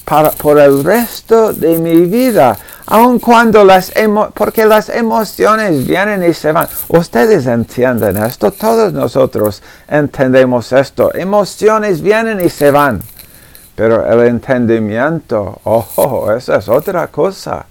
para, 0.05 0.31
por 0.31 0.59
el 0.59 0.83
resto 0.83 1.53
de 1.53 1.79
mi 1.79 2.07
vida, 2.07 2.57
aun 2.87 3.19
cuando 3.19 3.63
las 3.65 3.93
porque 4.33 4.65
las 4.65 4.89
emociones 4.89 5.87
vienen 5.87 6.25
y 6.25 6.33
se 6.33 6.53
van. 6.53 6.67
Ustedes 6.89 7.47
entienden 7.47 8.17
esto, 8.17 8.51
todos 8.53 8.95
nosotros 8.95 9.63
entendemos 9.87 10.73
esto. 10.73 11.15
Emociones 11.15 12.01
vienen 12.01 12.41
y 12.43 12.49
se 12.49 12.71
van. 12.71 13.03
Pero 13.75 14.11
el 14.11 14.27
entendimiento, 14.27 15.61
oh, 15.65 16.33
eso 16.37 16.55
es 16.55 16.69
otra 16.69 17.09
cosa. 17.09 17.67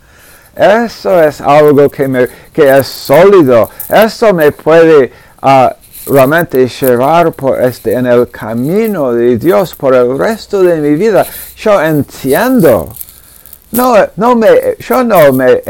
Eso 0.57 1.21
es 1.21 1.39
algo 1.39 1.89
que, 1.89 2.07
me, 2.07 2.27
que 2.51 2.77
es 2.77 2.87
sólido. 2.87 3.69
Eso 3.87 4.33
me 4.33 4.51
puede 4.51 5.11
uh, 5.43 5.67
realmente 6.11 6.67
llevar 6.67 7.31
por 7.33 7.61
este, 7.61 7.93
en 7.93 8.07
el 8.07 8.29
camino 8.29 9.13
de 9.13 9.37
Dios 9.37 9.75
por 9.75 9.93
el 9.93 10.17
resto 10.17 10.63
de 10.63 10.77
mi 10.77 10.95
vida. 10.95 11.25
Yo 11.57 11.81
entiendo. 11.81 12.95
No, 13.71 13.95
no 14.15 14.35
me, 14.35 14.77
yo 14.79 15.03
no 15.03 15.31
me 15.33 15.61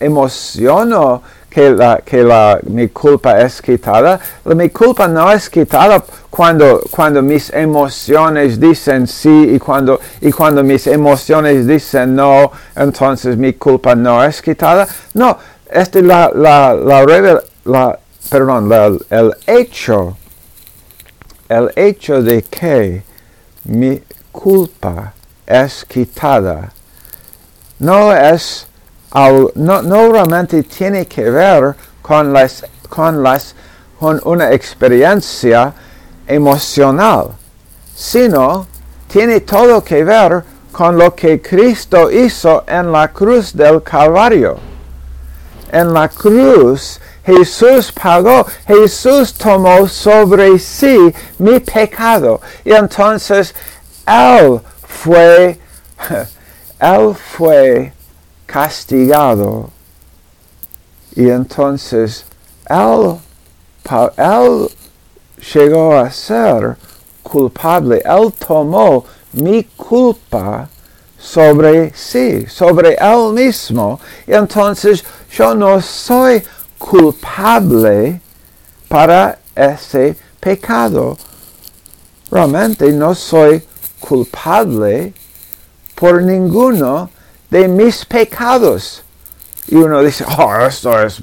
emociono 0.00 1.22
que, 1.54 1.70
la, 1.70 2.00
que 2.04 2.24
la, 2.24 2.58
mi 2.64 2.88
culpa 2.88 3.40
es 3.40 3.62
quitada. 3.62 4.18
Mi 4.44 4.70
culpa 4.70 5.06
no 5.06 5.30
es 5.30 5.48
quitada 5.48 6.02
cuando, 6.28 6.80
cuando 6.90 7.22
mis 7.22 7.50
emociones 7.50 8.58
dicen 8.58 9.06
sí 9.06 9.52
y 9.54 9.58
cuando, 9.60 10.00
y 10.20 10.32
cuando 10.32 10.64
mis 10.64 10.86
emociones 10.88 11.66
dicen 11.66 12.16
no, 12.16 12.50
entonces 12.74 13.36
mi 13.36 13.52
culpa 13.52 13.94
no 13.94 14.24
es 14.24 14.42
quitada. 14.42 14.88
No, 15.14 15.38
este, 15.70 16.02
la, 16.02 16.30
la, 16.34 16.74
la, 16.74 17.98
perdón, 18.28 18.72
el 19.10 19.32
hecho, 19.46 20.16
el 21.48 21.70
hecho 21.76 22.20
de 22.20 22.42
que 22.42 23.02
mi 23.64 24.02
culpa 24.32 25.12
es 25.46 25.84
quitada 25.84 26.72
no 27.78 28.12
es 28.12 28.66
no, 29.14 29.82
no 29.82 30.12
realmente 30.12 30.62
tiene 30.64 31.06
que 31.06 31.30
ver 31.30 31.74
con, 32.02 32.32
las, 32.32 32.64
con, 32.88 33.22
las, 33.22 33.54
con 33.98 34.20
una 34.24 34.52
experiencia 34.52 35.72
emocional, 36.26 37.28
sino 37.94 38.66
tiene 39.06 39.40
todo 39.40 39.82
que 39.84 40.02
ver 40.02 40.42
con 40.72 40.98
lo 40.98 41.14
que 41.14 41.40
Cristo 41.40 42.10
hizo 42.10 42.64
en 42.66 42.90
la 42.90 43.12
cruz 43.12 43.52
del 43.54 43.82
Calvario. 43.82 44.58
En 45.70 45.92
la 45.92 46.08
cruz 46.08 47.00
Jesús 47.24 47.90
pagó, 47.92 48.46
Jesús 48.66 49.32
tomó 49.34 49.88
sobre 49.88 50.58
sí 50.58 51.12
mi 51.38 51.58
pecado. 51.60 52.40
Y 52.64 52.72
entonces 52.72 53.54
Él 54.06 54.60
fue, 54.86 55.58
Él 56.80 57.14
fue 57.14 57.92
castigado. 58.46 59.70
Y 61.16 61.28
entonces 61.28 62.24
él, 62.68 63.16
él 64.16 64.68
llegó 65.54 65.96
a 65.96 66.10
ser 66.10 66.76
culpable. 67.22 68.02
Él 68.04 68.32
tomó 68.32 69.04
mi 69.32 69.64
culpa 69.64 70.68
sobre 71.18 71.92
sí, 71.94 72.46
sobre 72.46 72.94
él 72.94 73.32
mismo. 73.32 74.00
Y 74.26 74.32
entonces 74.32 75.04
yo 75.30 75.54
no 75.54 75.80
soy 75.80 76.42
culpable 76.78 78.20
para 78.88 79.38
ese 79.54 80.16
pecado. 80.40 81.16
Realmente 82.30 82.90
no 82.92 83.14
soy 83.14 83.62
culpable 84.00 85.14
por 85.94 86.22
ninguno 86.22 87.10
de 87.54 87.68
mis 87.68 88.04
pecados. 88.04 89.04
Y 89.68 89.76
uno 89.76 90.02
dice, 90.02 90.24
oh, 90.38 90.56
esto 90.66 91.00
es, 91.00 91.22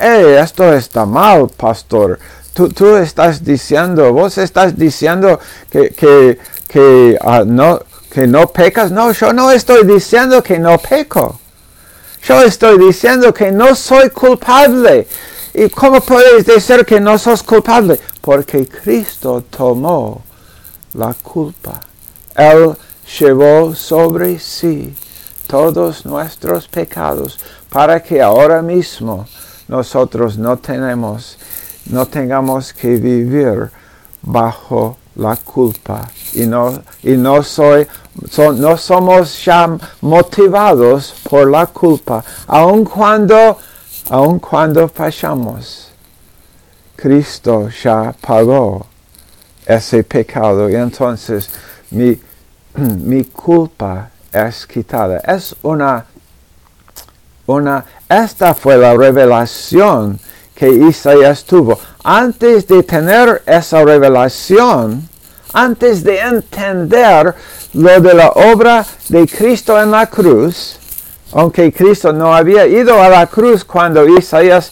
esto 0.00 0.72
está 0.72 1.04
mal, 1.04 1.48
pastor. 1.48 2.18
Tú, 2.54 2.70
tú, 2.70 2.96
estás 2.96 3.44
diciendo, 3.44 4.14
vos 4.14 4.38
estás 4.38 4.78
diciendo 4.78 5.38
que, 5.70 5.90
que, 5.90 6.38
que, 6.66 7.18
ah, 7.20 7.44
no, 7.46 7.82
que 8.10 8.26
no 8.26 8.46
pecas. 8.46 8.90
No, 8.90 9.12
yo 9.12 9.34
no 9.34 9.50
estoy 9.50 9.84
diciendo 9.84 10.42
que 10.42 10.58
no 10.58 10.78
peco. 10.78 11.38
Yo 12.26 12.42
estoy 12.42 12.78
diciendo 12.78 13.34
que 13.34 13.52
no 13.52 13.74
soy 13.74 14.08
culpable. 14.08 15.06
¿Y 15.52 15.68
cómo 15.68 16.00
puedes 16.00 16.46
decir 16.46 16.86
que 16.86 16.98
no 16.98 17.18
sos 17.18 17.42
culpable? 17.42 18.00
Porque 18.22 18.66
Cristo 18.66 19.44
tomó 19.50 20.22
la 20.94 21.14
culpa. 21.22 21.78
Él 22.34 22.74
llevó 23.18 23.74
sobre 23.74 24.38
sí 24.38 24.94
todos 25.52 26.06
nuestros 26.06 26.66
pecados 26.66 27.38
para 27.68 28.02
que 28.02 28.22
ahora 28.22 28.62
mismo 28.62 29.26
nosotros 29.68 30.38
no 30.38 30.56
tenemos, 30.56 31.36
no 31.90 32.06
tengamos 32.06 32.72
que 32.72 32.96
vivir 32.96 33.70
bajo 34.22 34.96
la 35.16 35.36
culpa 35.36 36.08
y 36.32 36.46
no, 36.46 36.82
y 37.02 37.18
no 37.18 37.42
soy, 37.42 37.86
no 38.56 38.78
somos 38.78 39.44
ya 39.44 39.76
motivados 40.00 41.14
por 41.28 41.50
la 41.50 41.66
culpa, 41.66 42.24
aun 42.46 42.86
cuando, 42.86 43.58
aun 44.08 44.38
cuando 44.38 44.88
fallamos. 44.88 45.90
Cristo 46.96 47.68
ya 47.68 48.14
pagó 48.18 48.86
ese 49.66 50.02
pecado 50.02 50.70
y 50.70 50.76
entonces 50.76 51.50
mi, 51.90 52.18
mi 52.74 53.24
culpa 53.24 54.11
es 54.32 54.66
quitada. 54.66 55.18
Es 55.18 55.54
una, 55.62 56.04
una, 57.46 57.84
esta 58.08 58.54
fue 58.54 58.76
la 58.76 58.94
revelación 58.94 60.18
que 60.54 60.68
Isaías 60.68 61.44
tuvo. 61.44 61.78
Antes 62.04 62.66
de 62.66 62.82
tener 62.82 63.42
esa 63.46 63.84
revelación, 63.84 65.08
antes 65.52 66.02
de 66.02 66.18
entender 66.18 67.34
lo 67.74 68.00
de 68.00 68.14
la 68.14 68.28
obra 68.30 68.84
de 69.08 69.26
Cristo 69.26 69.80
en 69.80 69.90
la 69.90 70.06
cruz, 70.06 70.78
aunque 71.32 71.72
Cristo 71.72 72.12
no 72.12 72.34
había 72.34 72.66
ido 72.66 73.02
a 73.02 73.08
la 73.08 73.26
cruz 73.26 73.64
cuando 73.64 74.06
Isaías 74.06 74.70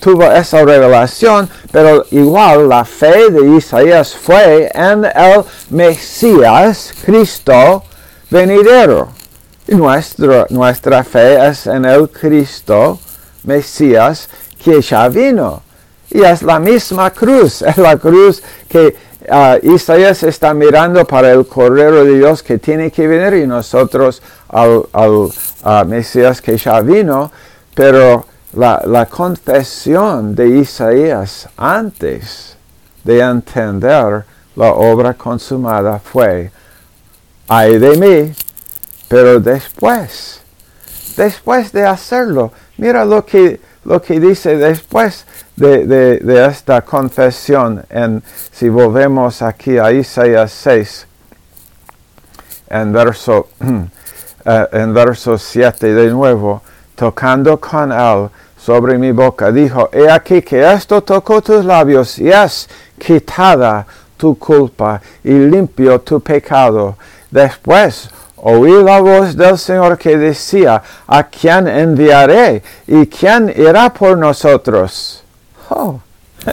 tuvo 0.00 0.30
esa 0.30 0.64
revelación, 0.64 1.48
pero 1.72 2.06
igual 2.12 2.68
la 2.68 2.84
fe 2.84 3.30
de 3.30 3.56
Isaías 3.56 4.14
fue 4.14 4.70
en 4.72 5.04
el 5.04 5.44
Mesías, 5.70 6.94
Cristo, 7.04 7.82
venidero. 8.30 9.08
Nuestra, 9.68 11.04
fe 11.04 11.46
es 11.46 11.66
en 11.66 11.84
el 11.84 12.08
Cristo, 12.08 12.98
Mesías, 13.44 14.28
que 14.62 14.80
ya 14.80 15.08
vino. 15.08 15.62
Y 16.10 16.22
es 16.22 16.42
la 16.42 16.58
misma 16.58 17.10
cruz, 17.10 17.62
es 17.62 17.76
la 17.76 17.96
cruz 17.96 18.42
que 18.68 18.96
uh, 19.28 19.74
Isaías 19.74 20.24
está 20.24 20.52
mirando 20.54 21.04
para 21.04 21.30
el 21.30 21.46
Cordero 21.46 22.04
de 22.04 22.18
Dios 22.18 22.42
que 22.42 22.58
tiene 22.58 22.90
que 22.90 23.06
venir 23.06 23.44
y 23.44 23.46
nosotros 23.46 24.20
al, 24.48 24.86
uh, 24.92 25.30
Mesías 25.86 26.42
que 26.42 26.56
ya 26.56 26.80
vino, 26.80 27.30
pero 27.74 28.26
la 28.52 29.06
confesión 29.08 30.34
de 30.34 30.48
Isaías 30.48 31.48
antes 31.56 32.56
de 33.04 33.20
entender 33.20 34.24
la 34.56 34.72
obra 34.72 35.14
consumada 35.14 36.00
fue, 36.00 36.50
ay 37.52 37.78
de 37.78 37.96
mí, 37.96 38.32
pero 39.08 39.40
después, 39.40 40.40
después 41.16 41.72
de 41.72 41.84
hacerlo, 41.84 42.52
mira 42.76 43.04
lo 43.04 43.26
que, 43.26 43.60
lo 43.84 44.00
que 44.00 44.20
dice 44.20 44.56
después 44.56 45.26
de, 45.56 46.46
esta 46.48 46.82
confesión, 46.82 47.84
en, 47.90 48.22
si 48.52 48.68
volvemos 48.68 49.42
aquí 49.42 49.78
a 49.78 49.90
Isaías 49.90 50.52
6, 50.52 51.06
en 52.68 52.92
verso, 52.92 53.48
eh, 54.44 54.66
en 54.70 54.94
verso 54.94 55.36
7 55.36 55.92
de 55.92 56.08
nuevo, 56.08 56.62
tocando 56.94 57.58
con 57.58 57.90
él 57.90 58.28
sobre 58.56 58.96
mi 58.96 59.10
boca. 59.10 59.50
Dijo, 59.50 59.90
he 59.92 60.08
aquí 60.08 60.40
que 60.40 60.72
esto 60.72 61.02
tocó 61.02 61.42
tus 61.42 61.64
labios 61.64 62.16
y 62.20 62.30
es 62.30 62.68
quitada 62.96 63.84
tu 64.16 64.38
culpa 64.38 65.02
y 65.24 65.32
limpio 65.32 66.00
tu 66.00 66.20
pecado. 66.20 66.96
Después 67.30 68.10
oí 68.36 68.82
la 68.82 69.00
voz 69.00 69.36
del 69.36 69.58
Señor 69.58 69.98
que 69.98 70.16
decía, 70.16 70.82
¿a 71.06 71.24
quién 71.24 71.68
enviaré? 71.68 72.62
¿Y 72.86 73.06
quién 73.06 73.52
irá 73.54 73.92
por 73.92 74.16
nosotros? 74.16 75.22
Oh, 75.68 76.00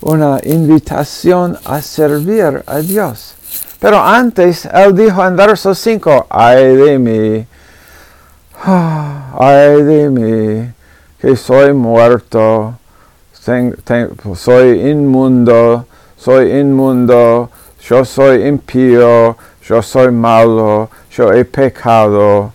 una 0.00 0.40
invitación 0.44 1.58
a 1.64 1.82
servir 1.82 2.62
a 2.66 2.78
Dios. 2.78 3.34
Pero 3.78 4.00
antes 4.00 4.66
él 4.72 4.94
dijo 4.96 5.24
en 5.24 5.36
verso 5.36 5.74
5, 5.74 6.26
ay 6.30 6.76
de 6.76 6.98
mí, 6.98 7.46
ay 9.38 9.82
de 9.82 10.10
mí, 10.10 10.72
que 11.20 11.36
soy 11.36 11.72
muerto, 11.72 12.76
soy 14.34 14.90
inmundo, 14.90 15.86
soy 16.16 16.58
inmundo, 16.58 17.50
yo 17.80 18.04
soy 18.04 18.46
impío, 18.46 19.36
yo 19.68 19.82
soy 19.82 20.10
malo, 20.10 20.90
yo 21.10 21.32
he 21.32 21.44
pecado. 21.44 22.52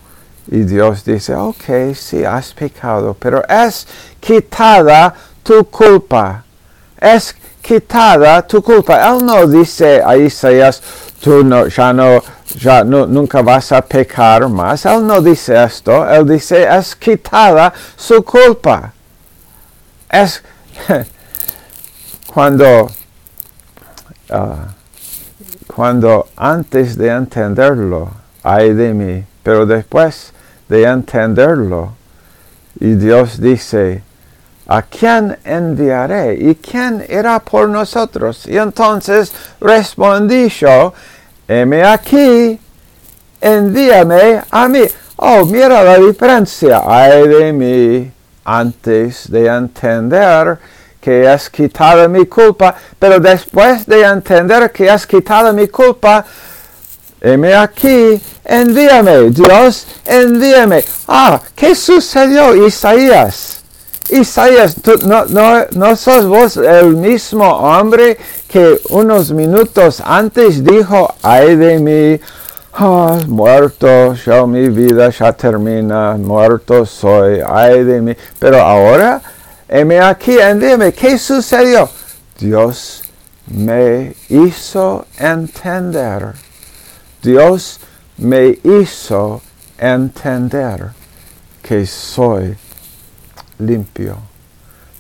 Y 0.52 0.64
Dios 0.64 1.04
dice, 1.06 1.36
ok, 1.36 1.94
sí, 1.96 2.26
has 2.26 2.54
pecado, 2.54 3.16
pero 3.18 3.42
es 3.48 3.88
quitada 4.20 5.14
tu 5.42 5.64
culpa. 5.66 6.44
Es 7.00 7.36
quitada 7.62 8.46
tu 8.46 8.62
culpa. 8.62 9.08
Él 9.10 9.26
no 9.26 9.48
dice 9.48 10.02
a 10.04 10.18
Isaías, 10.18 10.82
tú 11.22 11.44
no, 11.44 11.68
ya 11.68 11.94
no, 11.94 12.22
ya 12.56 12.84
no, 12.84 13.06
nunca 13.06 13.42
vas 13.42 13.72
a 13.72 13.82
pecar 13.82 14.50
más. 14.50 14.86
Él 14.86 15.06
no 15.08 15.22
dice 15.22 15.64
esto. 15.64 16.08
Él 16.10 16.28
dice, 16.28 16.68
es 16.70 16.96
quitada 16.96 17.74
su 17.96 18.22
culpa. 18.24 18.92
Es 20.10 20.44
cuando 22.28 22.90
Ah, 24.34 24.74
cuando 25.76 26.28
antes 26.36 26.98
de 26.98 27.10
entenderlo, 27.10 28.12
hay 28.44 28.74
de 28.74 28.94
mí, 28.94 29.24
pero 29.42 29.66
después 29.66 30.32
de 30.70 30.84
entenderlo, 30.84 31.94
y 32.80 32.96
Dios 32.96 33.40
dice, 33.40 34.04
¿a 34.68 34.82
quién 34.84 35.38
enviaré? 35.44 36.36
¿Y 36.36 36.56
quién 36.56 37.06
irá 37.10 37.40
por 37.40 37.70
nosotros? 37.70 38.46
Y 38.48 38.58
entonces 38.58 39.32
respondí 39.60 40.50
yo, 40.50 40.94
heme 41.48 41.84
aquí, 41.84 42.60
envíame 43.42 44.42
a 44.50 44.68
mí. 44.68 44.82
Oh, 45.16 45.46
mira 45.46 45.84
la 45.84 45.98
diferencia. 45.98 46.82
Hay 46.86 47.28
de 47.28 47.54
mí 47.54 48.12
antes 48.44 49.32
de 49.32 49.48
entender 49.48 50.58
que 51.04 51.28
has 51.28 51.50
quitado 51.50 52.08
mi 52.08 52.26
culpa, 52.26 52.74
pero 52.98 53.20
después 53.20 53.86
de 53.86 54.04
entender 54.04 54.72
que 54.72 54.90
has 54.90 55.06
quitado 55.06 55.52
mi 55.52 55.68
culpa, 55.68 56.24
heme 57.20 57.54
aquí, 57.54 58.22
envíame, 58.46 59.30
Dios, 59.32 59.86
envíame. 60.06 60.86
Ah, 61.06 61.42
¿qué 61.54 61.76
sucedió, 61.76 62.56
Isaías? 62.56 63.60
Isaías, 64.12 64.78
no, 65.04 65.26
no, 65.26 65.66
no 65.72 65.96
sos 65.98 66.26
vos 66.26 66.56
el 66.56 66.96
mismo 66.96 67.50
hombre 67.50 68.18
que 68.48 68.80
unos 68.90 69.32
minutos 69.32 70.02
antes 70.06 70.64
dijo, 70.64 71.14
ay 71.22 71.58
de 71.58 71.80
mí, 71.80 72.20
ah, 72.76 73.20
muerto, 73.28 74.14
ya 74.26 74.46
mi 74.46 74.70
vida 74.70 75.10
ya 75.10 75.34
termina, 75.34 76.14
muerto 76.14 76.86
soy, 76.86 77.42
ay 77.46 77.84
de 77.84 78.02
mí. 78.02 78.16
Pero 78.40 78.62
ahora 78.62 79.22
heme 79.68 80.00
aquí, 80.00 80.38
dime, 80.56 80.94
¿qué 80.94 81.18
sucedió? 81.18 81.90
Dios 82.38 83.04
me 83.48 84.16
hizo 84.30 85.06
entender. 85.18 86.34
Dios 87.22 87.80
me 88.18 88.58
hizo 88.64 89.42
entender 89.78 90.92
que 91.62 91.86
soy 91.86 92.56
limpio. 93.60 94.18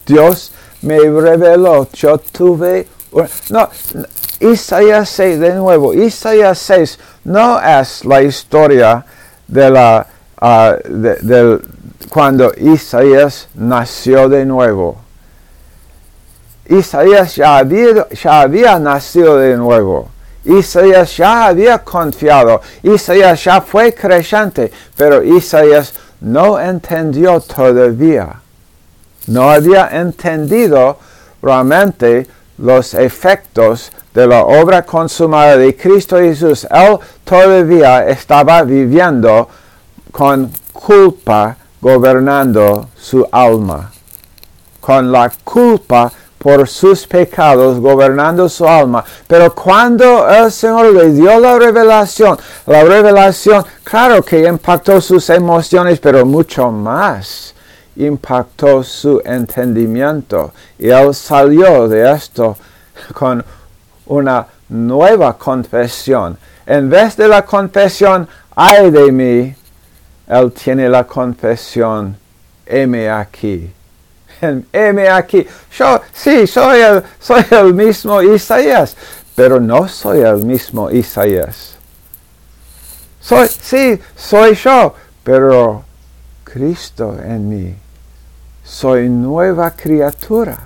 Dios 0.05 0.51
me 0.81 0.99
reveló, 0.99 1.89
yo 1.93 2.17
tuve... 2.17 2.87
No, 3.49 3.69
Isaías 4.39 5.09
6, 5.09 5.39
de 5.39 5.53
nuevo, 5.53 5.93
Isaías 5.93 6.57
6 6.59 6.99
no 7.25 7.61
es 7.61 8.03
la 8.03 8.21
historia 8.21 9.05
de 9.47 9.69
la, 9.69 10.07
del, 10.85 11.61
cuando 12.09 12.51
Isaías 12.57 13.47
nació 13.53 14.29
de 14.29 14.45
nuevo. 14.45 14.97
Isaías 16.65 17.35
ya 17.35 17.57
había, 17.57 18.07
ya 18.09 18.41
había 18.41 18.79
nacido 18.79 19.37
de 19.37 19.57
nuevo. 19.57 20.09
Isaías 20.45 21.15
ya 21.17 21.47
había 21.47 21.79
confiado. 21.79 22.61
Isaías 22.81 23.43
ya 23.43 23.61
fue 23.61 23.93
creyente. 23.93 24.71
Pero 24.95 25.23
Isaías 25.23 25.93
no 26.21 26.59
entendió 26.59 27.39
todavía. 27.41 28.29
No 29.27 29.49
había 29.49 29.89
entendido 29.91 30.97
realmente 31.41 32.27
los 32.57 32.93
efectos 32.93 33.91
de 34.13 34.27
la 34.27 34.43
obra 34.43 34.83
consumada 34.83 35.57
de 35.57 35.75
Cristo 35.75 36.17
Jesús. 36.17 36.67
Él 36.69 36.97
todavía 37.23 38.07
estaba 38.07 38.61
viviendo 38.63 39.49
con 40.11 40.51
culpa 40.71 41.57
gobernando 41.83 42.87
su 42.95 43.27
alma, 43.29 43.91
con 44.79 45.11
la 45.11 45.29
culpa 45.43 46.09
por 46.37 46.65
sus 46.67 47.05
pecados, 47.05 47.77
gobernando 47.77 48.47
su 48.47 48.65
alma. 48.65 49.03
Pero 49.27 49.53
cuando 49.53 50.29
el 50.29 50.49
Señor 50.49 50.93
le 50.93 51.09
dio 51.11 51.37
la 51.41 51.59
revelación, 51.59 52.37
la 52.67 52.83
revelación, 52.85 53.65
claro 53.83 54.23
que 54.23 54.47
impactó 54.47 55.01
sus 55.01 55.29
emociones, 55.29 55.99
pero 55.99 56.25
mucho 56.25 56.71
más 56.71 57.53
impactó 57.97 58.81
su 58.81 59.21
entendimiento. 59.25 60.53
Y 60.79 60.89
él 60.89 61.13
salió 61.13 61.89
de 61.89 62.09
esto 62.13 62.55
con 63.13 63.43
una 64.05 64.47
nueva 64.69 65.37
confesión. 65.37 66.37
En 66.65 66.89
vez 66.89 67.17
de 67.17 67.27
la 67.27 67.43
confesión, 67.43 68.27
ay 68.55 68.89
de 68.89 69.11
mí, 69.11 69.55
él 70.27 70.51
tiene 70.51 70.89
la 70.89 71.05
confesión, 71.05 72.17
heme 72.65 73.09
aquí. 73.09 73.71
Heme 74.71 75.09
aquí. 75.09 75.45
Yo, 75.77 76.01
sí, 76.11 76.47
soy 76.47 76.81
el, 76.81 77.03
soy 77.19 77.43
el 77.51 77.73
mismo 77.73 78.21
Isaías, 78.21 78.95
pero 79.35 79.59
no 79.59 79.87
soy 79.87 80.21
el 80.21 80.43
mismo 80.43 80.89
Isaías. 80.91 81.75
Soy, 83.21 83.47
sí, 83.47 83.99
soy 84.15 84.55
yo, 84.55 84.93
pero 85.23 85.83
Cristo 86.43 87.17
en 87.23 87.49
mí. 87.49 87.75
Soy 88.63 89.09
nueva 89.09 89.71
criatura. 89.71 90.57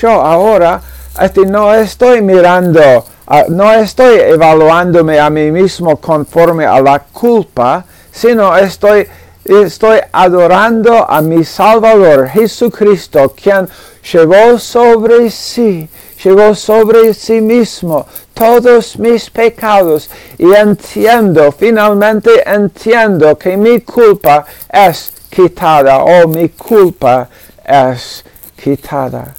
Yo 0.00 0.10
ahora 0.10 0.80
este, 1.20 1.46
no 1.46 1.72
estoy 1.72 2.20
mirando, 2.22 3.04
ah, 3.26 3.44
no 3.48 3.72
estoy 3.72 4.18
evaluándome 4.18 5.20
a 5.20 5.30
mí 5.30 5.52
mismo 5.52 5.96
conforme 5.98 6.64
a 6.66 6.80
la 6.80 6.98
culpa, 6.98 7.84
sino 8.14 8.56
estoy, 8.56 9.08
estoy 9.44 9.98
adorando 10.12 11.10
a 11.10 11.20
mi 11.20 11.44
Salvador 11.44 12.28
Jesucristo, 12.28 13.34
quien 13.34 13.68
llevó 14.12 14.56
sobre 14.58 15.30
sí, 15.30 15.88
llevó 16.22 16.54
sobre 16.54 17.12
sí 17.12 17.40
mismo 17.40 18.06
todos 18.32 18.98
mis 18.98 19.28
pecados 19.28 20.08
y 20.38 20.52
entiendo, 20.52 21.50
finalmente 21.50 22.30
entiendo 22.48 23.36
que 23.36 23.56
mi 23.56 23.80
culpa 23.80 24.46
es 24.70 25.12
quitada 25.28 25.98
o 25.98 26.28
mi 26.28 26.50
culpa 26.50 27.28
es 27.64 28.24
quitada. 28.56 29.34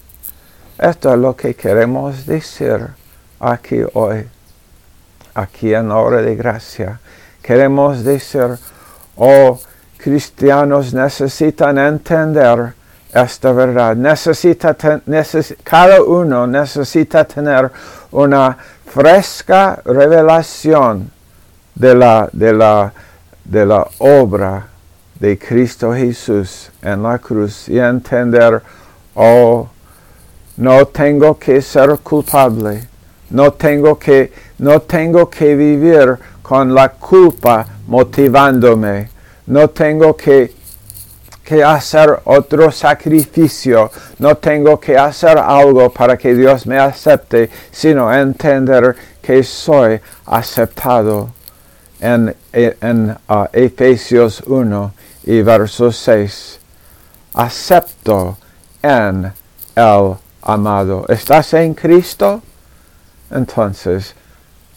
Esto 0.78 1.13
es 1.13 1.19
lo 1.19 1.34
que 1.34 1.55
queremos 1.55 2.26
decir 2.26 2.88
aquí 3.39 3.80
hoy, 3.93 4.28
aquí 5.34 5.73
en 5.73 5.91
hora 5.91 6.21
de 6.21 6.36
gracia 6.36 6.99
queremos 7.46 8.04
decir, 8.04 8.58
oh, 9.18 9.60
cristianos 9.98 10.93
necesitan 10.93 11.78
entender 11.78 12.74
esta 13.14 13.52
verdad. 13.52 13.96
Necesita 13.96 14.76
cada 15.64 16.02
uno 16.02 16.48
necesita 16.48 17.24
tener 17.24 17.72
una 18.12 18.58
fresca 18.86 19.80
revelación 19.86 21.12
de 21.76 21.93
la, 21.93 22.30
de 22.32 22.54
la, 22.54 22.91
de 23.43 23.66
la 23.66 23.88
obra 24.00 24.68
de 25.20 25.38
Cristo 25.38 25.93
Jesús 25.93 26.72
en 26.82 27.04
la 27.04 27.20
cruz 27.20 27.70
y 27.70 27.78
entender, 27.78 28.62
oh, 29.14 29.70
no 30.58 30.86
tengo 30.88 31.38
que 31.38 31.62
ser 31.62 31.98
culpable, 32.00 32.88
no 33.30 33.53
tengo 33.53 33.97
que, 33.97 34.32
no 34.59 34.82
tengo 34.82 35.30
que 35.30 35.55
vivir 35.55 36.17
con 36.41 36.73
la 36.73 36.89
culpa 36.89 37.65
motivándome. 37.88 39.09
No 39.47 39.69
tengo 39.69 40.15
que 40.15 40.53
que 41.45 41.63
hacer 41.63 42.21
otro 42.26 42.71
sacrificio, 42.71 43.91
no 44.17 44.36
tengo 44.36 44.80
que 44.80 44.97
hacer 44.97 45.38
algo 45.38 45.91
para 45.91 46.17
que 46.17 46.34
Dios 46.34 46.65
me 46.65 46.80
acepte, 46.80 47.51
sino 47.71 48.11
entender 48.11 48.95
que 49.21 49.43
soy 49.43 50.01
aceptado 50.26 51.30
en, 51.99 52.36
en 52.51 53.15
uh, 53.30 53.45
Efesios 53.53 54.41
1 54.47 54.93
y 55.26 55.41
verso 55.43 55.91
6. 55.91 56.59
Acepto 57.36 58.38
en 58.82 59.32
el 59.76 60.15
amado. 60.41 61.05
¿Estás 61.07 61.53
en 61.53 61.76
Cristo? 61.76 62.41
Entonces, 63.32 64.15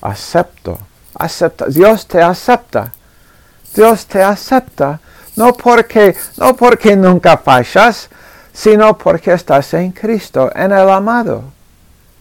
acepto. 0.01 0.78
Acepta. 1.14 1.66
Dios 1.66 2.07
te 2.07 2.22
acepta. 2.22 2.92
Dios 3.74 4.07
te 4.07 4.22
acepta. 4.22 5.01
No 5.36 5.53
porque, 5.53 6.16
no 6.36 6.57
porque 6.57 6.96
nunca 6.96 7.36
fallas, 7.36 8.09
sino 8.53 8.99
porque 8.99 9.32
estás 9.32 9.72
en 9.74 9.92
Cristo, 9.92 10.51
en 10.55 10.72
el 10.72 10.88
amado. 10.90 11.44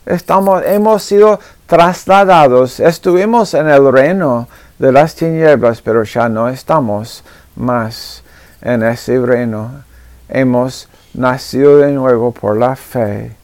Estamos, 0.06 0.64
hemos 0.66 1.04
sido 1.04 1.40
trasladados, 1.66 2.80
estuvimos 2.80 3.54
en 3.56 3.68
el 3.68 3.92
reino 3.92 4.48
de 4.78 4.92
las 4.92 5.16
tinieblas, 5.16 5.82
pero 5.82 6.04
ya 6.04 6.30
no 6.30 6.48
estamos 6.48 7.24
más 7.56 8.24
en 8.62 8.84
ese 8.84 9.20
reino. 9.20 9.84
Hemos 10.30 10.88
nacido 11.14 11.80
de 11.80 11.92
nuevo 11.92 12.32
por 12.32 12.56
la 12.56 12.76
fe, 12.76 13.36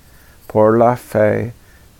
por 0.47 0.77
la 0.77 0.95
fe 0.95 1.53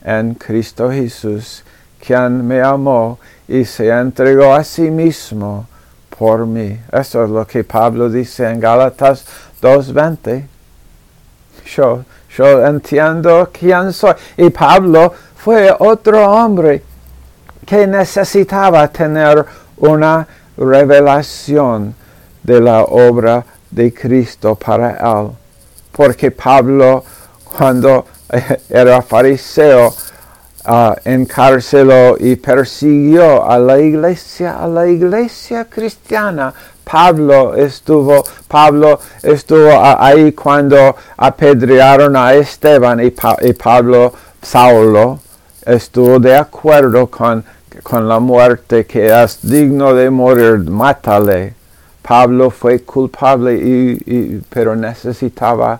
en 0.04 0.36
Cristo 0.36 0.92
Jesús, 0.92 1.64
quien 2.06 2.46
me 2.46 2.62
amó 2.62 3.20
y 3.48 3.66
se 3.66 3.90
entregó 3.90 4.54
a 4.54 4.64
sí 4.64 4.92
mismo 4.92 5.68
por 6.18 6.46
mí. 6.46 6.80
Eso 6.92 7.24
es 7.24 7.30
lo 7.30 7.46
que 7.48 7.64
Pablo 7.64 8.10
dice 8.10 8.50
en 8.50 8.60
Gálatas 8.60 9.26
2.20. 9.62 10.46
Yo, 11.66 12.04
yo 12.38 12.66
entiendo 12.66 13.50
quién 13.52 13.94
soy. 13.94 14.14
Y 14.38 14.50
Pablo 14.50 15.14
fue 15.36 15.74
otro 15.78 16.32
hombre 16.32 16.84
que 17.66 17.88
necesitaba 17.88 18.88
tener 18.88 19.46
una 19.78 20.28
revelación 20.58 21.96
de 22.44 22.60
la 22.60 22.84
obra 22.84 23.44
de 23.72 23.94
Cristo 23.94 24.56
para 24.56 24.92
él. 24.92 25.30
Porque 25.92 26.32
Pablo, 26.32 27.04
cuando 27.56 28.06
era 28.70 29.02
fariseo, 29.02 29.94
uh, 30.68 30.94
encarceló 31.06 32.16
y 32.20 32.36
persiguió 32.36 33.50
a 33.50 33.60
la 33.60 33.80
iglesia, 33.80 34.58
a 34.64 34.68
la 34.68 34.88
iglesia 34.88 35.66
cristiana. 35.66 36.54
Pablo 36.84 37.56
estuvo, 37.56 38.24
Pablo 38.48 39.00
estuvo 39.22 39.72
ahí 39.82 40.34
cuando 40.34 40.96
apedrearon 41.16 42.16
a 42.16 42.34
Esteban 42.34 43.00
y, 43.00 43.14
y 43.42 43.54
Pablo, 43.54 44.14
Saulo, 44.42 45.20
estuvo 45.66 46.20
de 46.20 46.36
acuerdo 46.36 47.08
con, 47.08 47.44
con 47.82 48.08
la 48.08 48.20
muerte 48.20 48.86
que 48.86 49.08
es 49.24 49.40
digno 49.42 49.94
de 49.94 50.10
morir, 50.10 50.70
mátale. 50.70 51.54
Pablo 52.02 52.50
fue 52.50 52.82
culpable, 52.82 53.56
y, 53.56 54.42
pero 54.50 54.76
necesitaba 54.76 55.80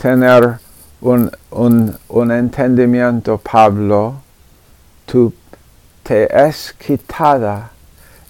tener 0.00 0.58
un, 1.02 1.30
un, 2.08 2.30
entendimiento, 2.30 3.38
Pablo. 3.38 4.14
Tú 5.06 5.32
te 6.02 6.28
es 6.46 6.72
quitada. 6.78 7.70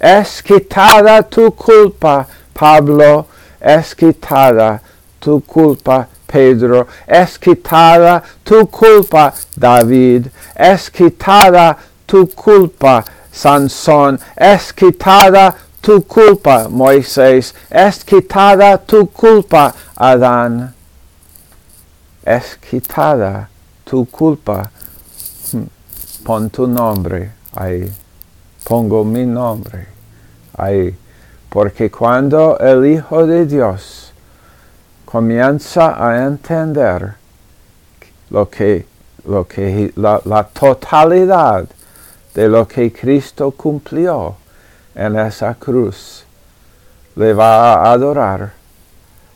Es 0.01 0.43
quitada 0.43 1.23
tu 1.23 1.53
culpa, 1.53 2.27
Pablo. 2.53 3.27
Es 3.61 3.95
quitada 3.95 4.81
tu 5.20 5.41
culpa, 5.41 6.09
Pedro. 6.27 6.89
Es 7.07 7.39
quitada 7.39 8.23
tu 8.43 8.66
culpa, 8.66 9.33
David. 9.55 10.27
Es 10.57 10.91
quitada 10.91 11.77
tu 12.07 12.27
culpa, 12.29 13.05
Sansón. 13.31 14.18
Es 14.37 14.73
quitada 14.73 15.55
tu 15.83 16.01
culpa, 16.03 16.68
Moisés, 16.68 17.55
es 17.68 18.05
quitada 18.05 18.79
tu 18.79 19.07
culpa, 19.09 19.75
Adán. 19.97 20.73
Es 22.25 22.57
quitada 22.57 23.49
tu 23.85 24.07
culpa. 24.07 24.70
Hmm. 25.53 25.64
Pon 26.25 26.51
tu 26.51 26.66
nombre 26.66 27.31
ahí. 27.55 27.93
Pongo 28.64 29.05
mi 29.05 29.27
nombre 29.27 29.87
ahí. 30.57 30.97
Porque 31.49 31.91
cuando 31.91 32.59
el 32.59 32.87
Hijo 32.87 33.27
de 33.27 33.47
Dios 33.47 34.12
comienza 35.05 35.97
a 35.99 36.25
entender 36.25 37.14
lo 38.31 38.49
que, 38.49 38.87
lo 39.27 39.47
que 39.47 39.93
la, 39.97 40.20
la 40.25 40.45
totalidad 40.45 41.66
de 42.35 42.49
lo 42.49 42.66
que 42.66 42.93
Cristo 42.93 43.51
cumplió, 43.51 44.37
en 44.95 45.18
esa 45.18 45.55
cruz, 45.55 46.25
le 47.16 47.33
va 47.33 47.75
a 47.75 47.93
adorar. 47.93 48.53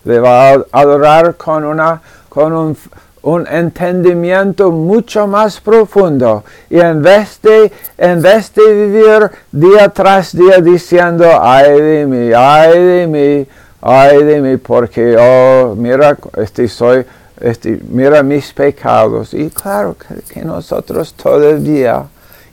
Le 0.05 0.21
va 0.21 0.51
a 0.51 0.65
adorar 0.73 1.37
con, 1.37 1.65
una, 1.65 2.01
con 2.37 2.53
un, 2.53 2.77
un 3.23 3.47
entendimiento 3.47 4.71
mucho 4.71 5.27
más 5.27 5.59
profundo. 5.59 6.45
Y 6.69 6.79
en 6.79 7.01
vez, 7.01 7.41
de, 7.41 7.73
en 7.97 8.21
vez 8.21 8.53
de 8.53 8.75
vivir 8.75 9.31
día 9.51 9.89
tras 9.89 10.37
día 10.37 10.59
diciendo, 10.59 11.27
ay 11.41 11.81
de 11.81 12.05
mí, 12.05 12.35
ay 12.37 12.79
de 12.79 13.07
mí, 13.07 13.47
ay 13.81 14.23
de 14.23 14.43
mí, 14.43 14.59
porque, 14.59 15.17
oh, 15.19 15.75
mira, 15.75 16.19
este 16.37 16.69
soy, 16.69 17.07
este, 17.41 17.81
mira 17.89 18.23
mis 18.23 18.53
pecados. 18.53 19.33
Y 19.33 19.49
claro 19.49 19.97
que, 19.97 20.35
que 20.35 20.45
nosotros 20.45 21.15
todavía 21.15 22.05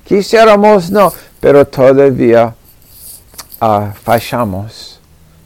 quisiéramos 0.05 0.89
no, 0.91 1.11
pero 1.41 1.67
todavía 1.67 2.55
fallamos. 4.01 5.01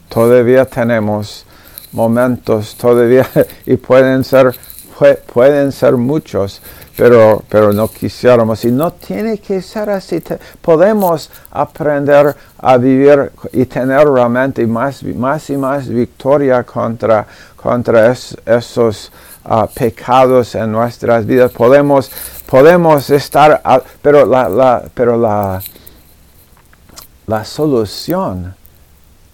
Todavía 0.10 0.64
tenemos 0.64 1.47
momentos, 1.98 2.76
todavía, 2.76 3.28
y 3.66 3.76
pueden 3.76 4.24
ser, 4.24 4.56
pueden 5.34 5.72
ser 5.72 5.98
muchos, 5.98 6.62
pero, 6.96 7.44
pero 7.50 7.74
no 7.74 7.88
quisiéramos. 7.88 8.64
Y 8.66 8.72
no 8.72 8.94
tiene 8.94 9.40
que 9.40 9.62
ser 9.62 9.90
así. 9.90 10.24
podemos 10.62 11.30
aprender 11.52 12.36
a 12.60 12.78
vivir 12.78 13.32
y 13.52 13.66
tener 13.66 14.08
realmente 14.08 14.66
más, 14.66 15.04
más 15.04 15.50
y 15.50 15.58
más 15.58 15.88
victoria 15.90 16.64
contra, 16.64 17.26
contra 17.56 18.16
esos 18.46 19.12
ah, 19.44 19.68
pecados 19.74 20.56
en 20.56 20.72
nuestras 20.72 21.26
vidas. 21.26 21.52
Podemos, 21.52 22.12
podemos 22.46 23.10
estar, 23.10 23.62
pero 24.02 24.26
la, 24.26 24.48
la, 24.48 24.84
pero 24.94 25.18
la, 25.18 25.62
la 27.26 27.44
solución 27.44 28.56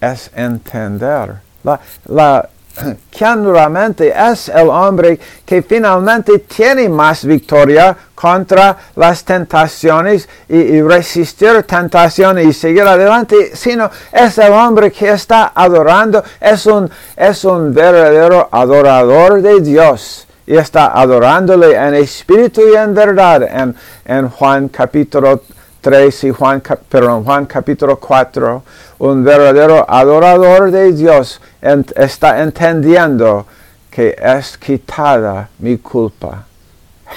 es 0.02 0.32
entender. 0.36 1.36
La, 1.64 1.80
la, 2.06 2.50
¿Quién 3.18 3.46
realmente 3.46 4.14
es 4.16 4.50
el 4.50 4.68
hombre 4.70 5.20
que 5.46 5.62
finalmente 5.62 6.40
tiene 6.40 6.90
más 6.90 7.24
victoria 7.26 7.96
contra 8.16 8.78
las 8.96 9.24
tentaciones 9.24 10.28
y, 10.50 10.82
resistir 10.82 11.64
tentaciones 11.64 12.48
y 12.48 12.54
seguir 12.54 12.84
adelante? 12.84 13.56
Sino 13.56 13.90
es 14.12 14.38
el 14.38 14.52
hombre 14.54 14.92
que 14.92 15.10
está 15.10 15.52
adorando, 15.54 16.24
es 16.40 16.66
un, 16.66 16.90
es 17.16 17.46
un 17.46 17.74
verdadero 17.74 18.50
adorador 18.52 19.42
de 19.42 19.62
Dios 19.62 20.28
y 20.46 20.56
está 20.56 20.88
adorándole 21.00 21.76
en 21.76 21.94
espíritu 21.96 22.62
y 22.68 22.76
en 22.76 22.94
verdad 22.94 23.44
en, 23.44 23.76
en 24.06 24.30
Juan 24.30 24.68
capítulo 24.70 25.42
3 25.84 26.24
y 26.24 26.32
Juan, 26.32 26.64
perdón, 26.90 27.26
Juan 27.26 27.46
capítulo 27.46 27.98
4, 27.98 28.64
un 29.04 29.22
verdadero 29.22 29.86
adorador 29.90 30.72
de 30.72 30.94
Dios 30.94 31.42
está 31.62 32.42
entendiendo 32.42 33.46
que 33.92 34.16
es 34.18 34.58
quitada 34.58 35.50
mi 35.60 35.78
culpa. 35.78 36.46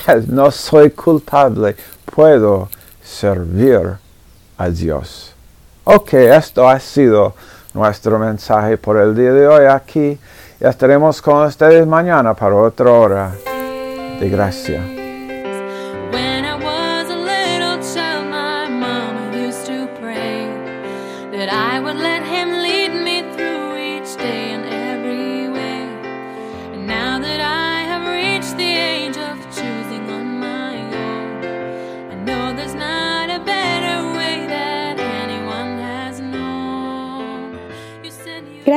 No 0.26 0.50
soy 0.50 0.90
culpable, 0.90 1.76
puedo 2.04 2.68
servir 3.02 3.98
a 4.58 4.68
Dios. 4.68 5.32
Ok, 5.84 6.14
esto 6.14 6.68
ha 6.68 6.80
sido 6.80 7.34
nuestro 7.72 8.18
mensaje 8.18 8.76
por 8.76 8.96
el 8.96 9.14
día 9.14 9.32
de 9.32 9.46
hoy 9.46 9.66
aquí. 9.66 10.18
Estaremos 10.58 11.22
con 11.22 11.46
ustedes 11.46 11.86
mañana 11.86 12.34
para 12.34 12.56
otra 12.56 12.90
hora 12.90 13.32
de 14.18 14.28
gracia. 14.28 14.95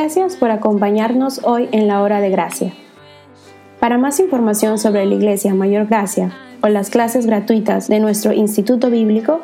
Gracias 0.10 0.38
por 0.38 0.50
acompañarnos 0.50 1.42
hoy 1.44 1.70
en 1.72 1.88
la 1.88 2.02
hora 2.02 2.20
de 2.20 2.32
gracia. 2.32 2.74
Para 3.80 4.00
más 4.00 4.20
información 4.20 4.80
sobre 4.80 5.06
la 5.06 5.14
Iglesia 5.14 5.54
Mayor 5.54 5.86
Gracia 5.86 6.32
o 6.64 6.68
las 6.68 6.90
clases 6.90 7.28
gratuitas 7.28 7.88
de 7.88 8.00
nuestro 8.00 8.34
Instituto 8.34 8.90
Bíblico, 8.90 9.42